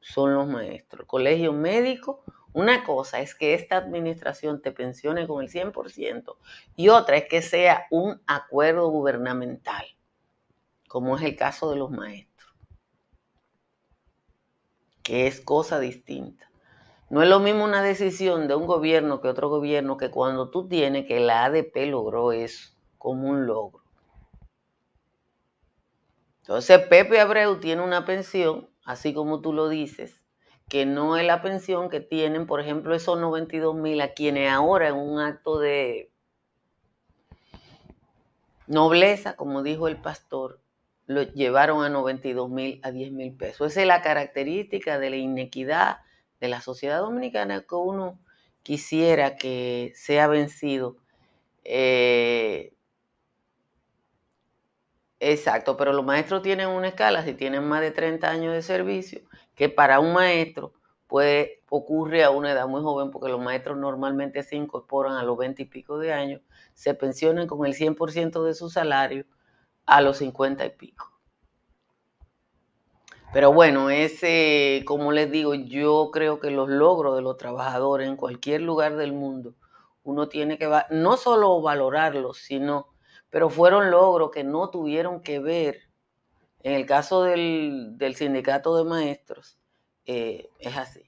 son 0.00 0.34
los 0.34 0.46
maestros. 0.46 1.00
El 1.00 1.06
colegio 1.06 1.54
médico, 1.54 2.22
una 2.54 2.84
cosa 2.84 3.18
es 3.20 3.34
que 3.34 3.52
esta 3.52 3.76
administración 3.76 4.62
te 4.62 4.70
pensione 4.70 5.26
con 5.26 5.42
el 5.42 5.50
100% 5.50 6.36
y 6.76 6.88
otra 6.88 7.16
es 7.16 7.28
que 7.28 7.42
sea 7.42 7.86
un 7.90 8.22
acuerdo 8.28 8.88
gubernamental, 8.88 9.84
como 10.88 11.16
es 11.16 11.22
el 11.24 11.34
caso 11.34 11.70
de 11.70 11.76
los 11.76 11.90
maestros, 11.90 12.54
que 15.02 15.26
es 15.26 15.40
cosa 15.40 15.80
distinta. 15.80 16.48
No 17.10 17.22
es 17.22 17.28
lo 17.28 17.40
mismo 17.40 17.64
una 17.64 17.82
decisión 17.82 18.46
de 18.46 18.54
un 18.54 18.66
gobierno 18.66 19.20
que 19.20 19.28
otro 19.28 19.48
gobierno 19.48 19.96
que 19.96 20.12
cuando 20.12 20.50
tú 20.50 20.68
tienes 20.68 21.06
que 21.06 21.18
la 21.18 21.44
ADP 21.46 21.86
logró 21.86 22.30
eso 22.30 22.72
como 22.98 23.28
un 23.28 23.46
logro. 23.46 23.82
Entonces 26.42 26.78
Pepe 26.86 27.18
Abreu 27.18 27.58
tiene 27.58 27.82
una 27.82 28.04
pensión, 28.04 28.70
así 28.84 29.12
como 29.12 29.40
tú 29.40 29.52
lo 29.52 29.68
dices, 29.68 30.23
que 30.68 30.86
no 30.86 31.16
es 31.16 31.26
la 31.26 31.42
pensión 31.42 31.88
que 31.90 32.00
tienen, 32.00 32.46
por 32.46 32.60
ejemplo, 32.60 32.94
esos 32.94 33.18
92 33.18 33.74
mil 33.74 34.00
a 34.00 34.14
quienes 34.14 34.50
ahora 34.50 34.88
en 34.88 34.96
un 34.96 35.20
acto 35.20 35.58
de 35.58 36.10
nobleza, 38.66 39.36
como 39.36 39.62
dijo 39.62 39.88
el 39.88 39.96
pastor, 39.96 40.60
lo 41.06 41.22
llevaron 41.22 41.84
a 41.84 41.88
92 41.88 42.50
mil 42.50 42.80
a 42.82 42.90
10 42.90 43.12
mil 43.12 43.34
pesos. 43.34 43.72
Esa 43.72 43.82
es 43.82 43.86
la 43.86 44.02
característica 44.02 44.98
de 44.98 45.10
la 45.10 45.16
inequidad 45.16 45.98
de 46.40 46.48
la 46.48 46.60
sociedad 46.60 47.00
dominicana 47.00 47.64
que 47.68 47.74
uno 47.74 48.18
quisiera 48.62 49.36
que 49.36 49.92
sea 49.94 50.26
vencido. 50.28 50.96
Eh, 51.64 52.74
exacto, 55.20 55.76
pero 55.76 55.92
los 55.92 56.04
maestros 56.04 56.42
tienen 56.42 56.68
una 56.68 56.88
escala, 56.88 57.24
si 57.24 57.34
tienen 57.34 57.64
más 57.64 57.80
de 57.80 57.90
30 57.90 58.28
años 58.30 58.52
de 58.54 58.62
servicio, 58.62 59.22
que 59.54 59.68
para 59.68 60.00
un 60.00 60.12
maestro 60.12 60.72
puede 61.06 61.62
ocurre 61.68 62.24
a 62.24 62.30
una 62.30 62.52
edad 62.52 62.66
muy 62.68 62.82
joven, 62.82 63.10
porque 63.10 63.30
los 63.30 63.40
maestros 63.40 63.76
normalmente 63.76 64.42
se 64.42 64.56
incorporan 64.56 65.14
a 65.14 65.22
los 65.22 65.36
20 65.36 65.62
y 65.62 65.66
pico 65.66 65.98
de 65.98 66.12
años, 66.12 66.40
se 66.74 66.94
pensionan 66.94 67.46
con 67.46 67.66
el 67.66 67.74
100% 67.74 68.44
de 68.44 68.54
su 68.54 68.70
salario 68.70 69.24
a 69.86 70.00
los 70.00 70.18
50 70.18 70.64
y 70.64 70.70
pico. 70.70 71.10
Pero 73.32 73.52
bueno, 73.52 73.90
ese, 73.90 74.84
como 74.86 75.10
les 75.10 75.28
digo, 75.28 75.54
yo 75.54 76.10
creo 76.12 76.38
que 76.38 76.52
los 76.52 76.68
logros 76.68 77.16
de 77.16 77.22
los 77.22 77.36
trabajadores 77.36 78.08
en 78.08 78.16
cualquier 78.16 78.62
lugar 78.62 78.94
del 78.94 79.12
mundo, 79.12 79.54
uno 80.04 80.28
tiene 80.28 80.56
que 80.56 80.70
no 80.90 81.16
solo 81.16 81.60
valorarlos, 81.60 82.38
sino, 82.38 82.94
pero 83.30 83.50
fueron 83.50 83.90
logros 83.90 84.30
que 84.30 84.44
no 84.44 84.70
tuvieron 84.70 85.20
que 85.20 85.40
ver, 85.40 85.80
en 86.64 86.72
el 86.72 86.86
caso 86.86 87.22
del, 87.22 88.14
sindicato 88.16 88.74
de 88.76 88.84
maestros, 88.84 89.58
eh, 90.06 90.48
es 90.58 90.76
así. 90.76 91.02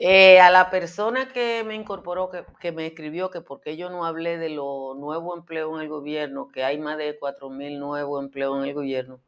Eh, 0.00 0.40
a 0.40 0.50
la 0.50 0.68
persona 0.68 1.32
que 1.32 1.62
me 1.64 1.76
incorporó, 1.76 2.28
que, 2.60 2.72
me 2.72 2.88
escribió 2.88 3.30
que 3.30 3.40
por 3.40 3.60
qué 3.60 3.76
yo 3.76 3.88
no 3.88 4.04
hablé 4.04 4.36
de 4.36 4.48
los 4.48 4.96
nuevos 4.96 5.38
empleos 5.38 5.76
en 5.76 5.82
el 5.82 5.88
gobierno, 5.88 6.48
que 6.48 6.64
hay 6.64 6.78
más 6.78 6.98
de 6.98 7.18
4.000 7.18 7.78
nuevos 7.78 8.22
empleos 8.22 8.58
en 8.58 8.64
el 8.64 8.74
gobierno, 8.74 9.20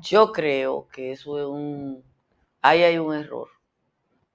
yo 0.00 0.30
creo 0.30 0.86
que 0.92 1.10
eso 1.10 1.36
es 1.40 1.46
un, 1.46 2.04
ahí 2.62 2.84
hay 2.84 2.98
un 2.98 3.12
error. 3.12 3.48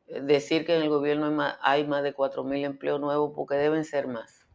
Decir 0.05 0.65
que 0.65 0.75
en 0.75 0.81
el 0.81 0.89
gobierno 0.89 1.27
hay 1.27 1.33
más, 1.33 1.57
hay 1.61 1.87
más 1.87 2.03
de 2.03 2.13
4.000 2.13 2.65
empleos 2.65 2.99
nuevos 2.99 3.31
porque 3.33 3.55
deben 3.55 3.85
ser 3.85 4.07
más. 4.07 4.45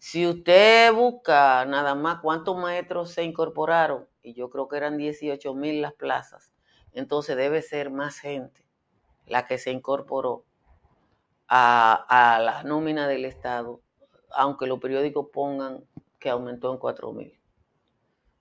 Si 0.00 0.26
usted 0.26 0.92
busca 0.92 1.64
nada 1.64 1.94
más 1.94 2.20
cuántos 2.20 2.56
maestros 2.56 3.12
se 3.12 3.22
incorporaron, 3.22 4.08
yo 4.34 4.50
creo 4.50 4.68
que 4.68 4.76
eran 4.76 4.96
18 4.96 5.54
mil 5.54 5.82
las 5.82 5.92
plazas, 5.94 6.52
entonces 6.92 7.36
debe 7.36 7.62
ser 7.62 7.90
más 7.90 8.18
gente 8.18 8.64
la 9.26 9.46
que 9.46 9.58
se 9.58 9.70
incorporó 9.70 10.44
a, 11.48 11.94
a 12.08 12.38
la 12.40 12.62
nómina 12.62 13.06
del 13.08 13.24
Estado, 13.24 13.80
aunque 14.30 14.66
los 14.66 14.80
periódicos 14.80 15.28
pongan 15.32 15.84
que 16.18 16.30
aumentó 16.30 16.72
en 16.72 16.78
4 16.78 17.12
mil. 17.12 17.38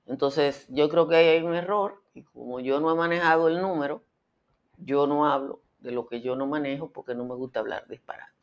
Entonces, 0.06 0.66
yo 0.70 0.90
creo 0.90 1.08
que 1.08 1.18
ahí 1.18 1.28
hay 1.28 1.44
un 1.44 1.54
error 1.54 2.02
y 2.14 2.24
como 2.24 2.60
yo 2.60 2.80
no 2.80 2.92
he 2.92 2.96
manejado 2.96 3.50
el 3.50 3.62
número, 3.62 4.04
yo 4.78 5.06
no 5.06 5.26
hablo 5.26 5.62
de 5.80 5.92
lo 5.92 6.08
que 6.08 6.22
yo 6.22 6.36
no 6.36 6.48
manejo 6.48 6.92
porque 6.92 7.14
no 7.14 7.26
me 7.26 7.36
gusta 7.36 7.60
hablar 7.60 7.88
disparate. 7.88 8.34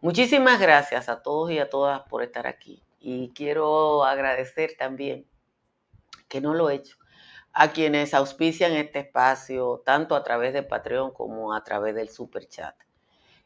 Muchísimas 0.00 0.60
gracias 0.60 1.08
a 1.08 1.22
todos 1.22 1.50
y 1.50 1.58
a 1.58 1.68
todas 1.68 2.02
por 2.02 2.22
estar 2.22 2.46
aquí. 2.46 2.82
Y 3.00 3.30
quiero 3.30 4.04
agradecer 4.04 4.76
también, 4.78 5.26
que 6.28 6.40
no 6.40 6.54
lo 6.54 6.70
he 6.70 6.74
hecho, 6.74 6.96
a 7.52 7.72
quienes 7.72 8.12
auspician 8.14 8.72
este 8.72 9.00
espacio, 9.00 9.82
tanto 9.84 10.14
a 10.14 10.22
través 10.22 10.52
de 10.52 10.62
Patreon 10.62 11.12
como 11.12 11.54
a 11.54 11.64
través 11.64 11.94
del 11.94 12.08
Super 12.08 12.46
Chat. 12.48 12.74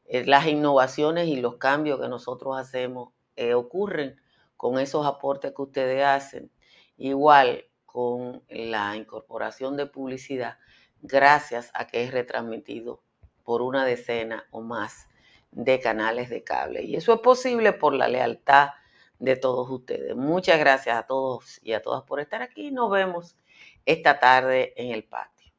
Eh, 0.07 0.25
las 0.27 0.47
innovaciones 0.47 1.29
y 1.29 1.37
los 1.37 1.57
cambios 1.57 2.01
que 2.01 2.09
nosotros 2.09 2.59
hacemos 2.59 3.13
eh, 3.37 3.55
ocurren 3.55 4.21
con 4.57 4.79
esos 4.79 5.07
aportes 5.07 5.53
que 5.55 5.63
ustedes 5.63 6.05
hacen 6.05 6.51
igual 6.97 7.65
con 7.87 8.43
la 8.49 8.97
incorporación 8.97 9.77
de 9.77 9.87
publicidad, 9.87 10.59
gracias 11.01 11.71
a 11.75 11.87
que 11.87 12.05
es 12.05 12.13
retransmitido 12.13 13.03
por 13.45 13.63
una 13.63 13.85
decena 13.85 14.45
o 14.51 14.61
más 14.61 15.09
de 15.51 15.81
canales 15.81 16.29
de 16.31 16.45
cable. 16.45 16.83
Y 16.83 16.97
eso 16.97 17.15
es 17.15 17.21
posible 17.21 17.73
por 17.73 17.95
la 17.95 18.09
lealtad 18.09 18.71
de 19.21 19.37
todos 19.37 19.71
ustedes. 19.71 20.17
Muchas 20.17 20.59
gracias 20.59 20.97
a 20.97 21.05
todos 21.05 21.61
y 21.63 21.75
a 21.75 21.83
todas 21.83 22.03
por 22.03 22.19
estar 22.19 22.43
aquí. 22.43 22.73
Nos 22.73 22.91
vemos 22.91 23.37
esta 23.87 24.19
tarde 24.19 24.73
en 24.77 24.93
el 24.93 25.05
patio. 25.05 25.53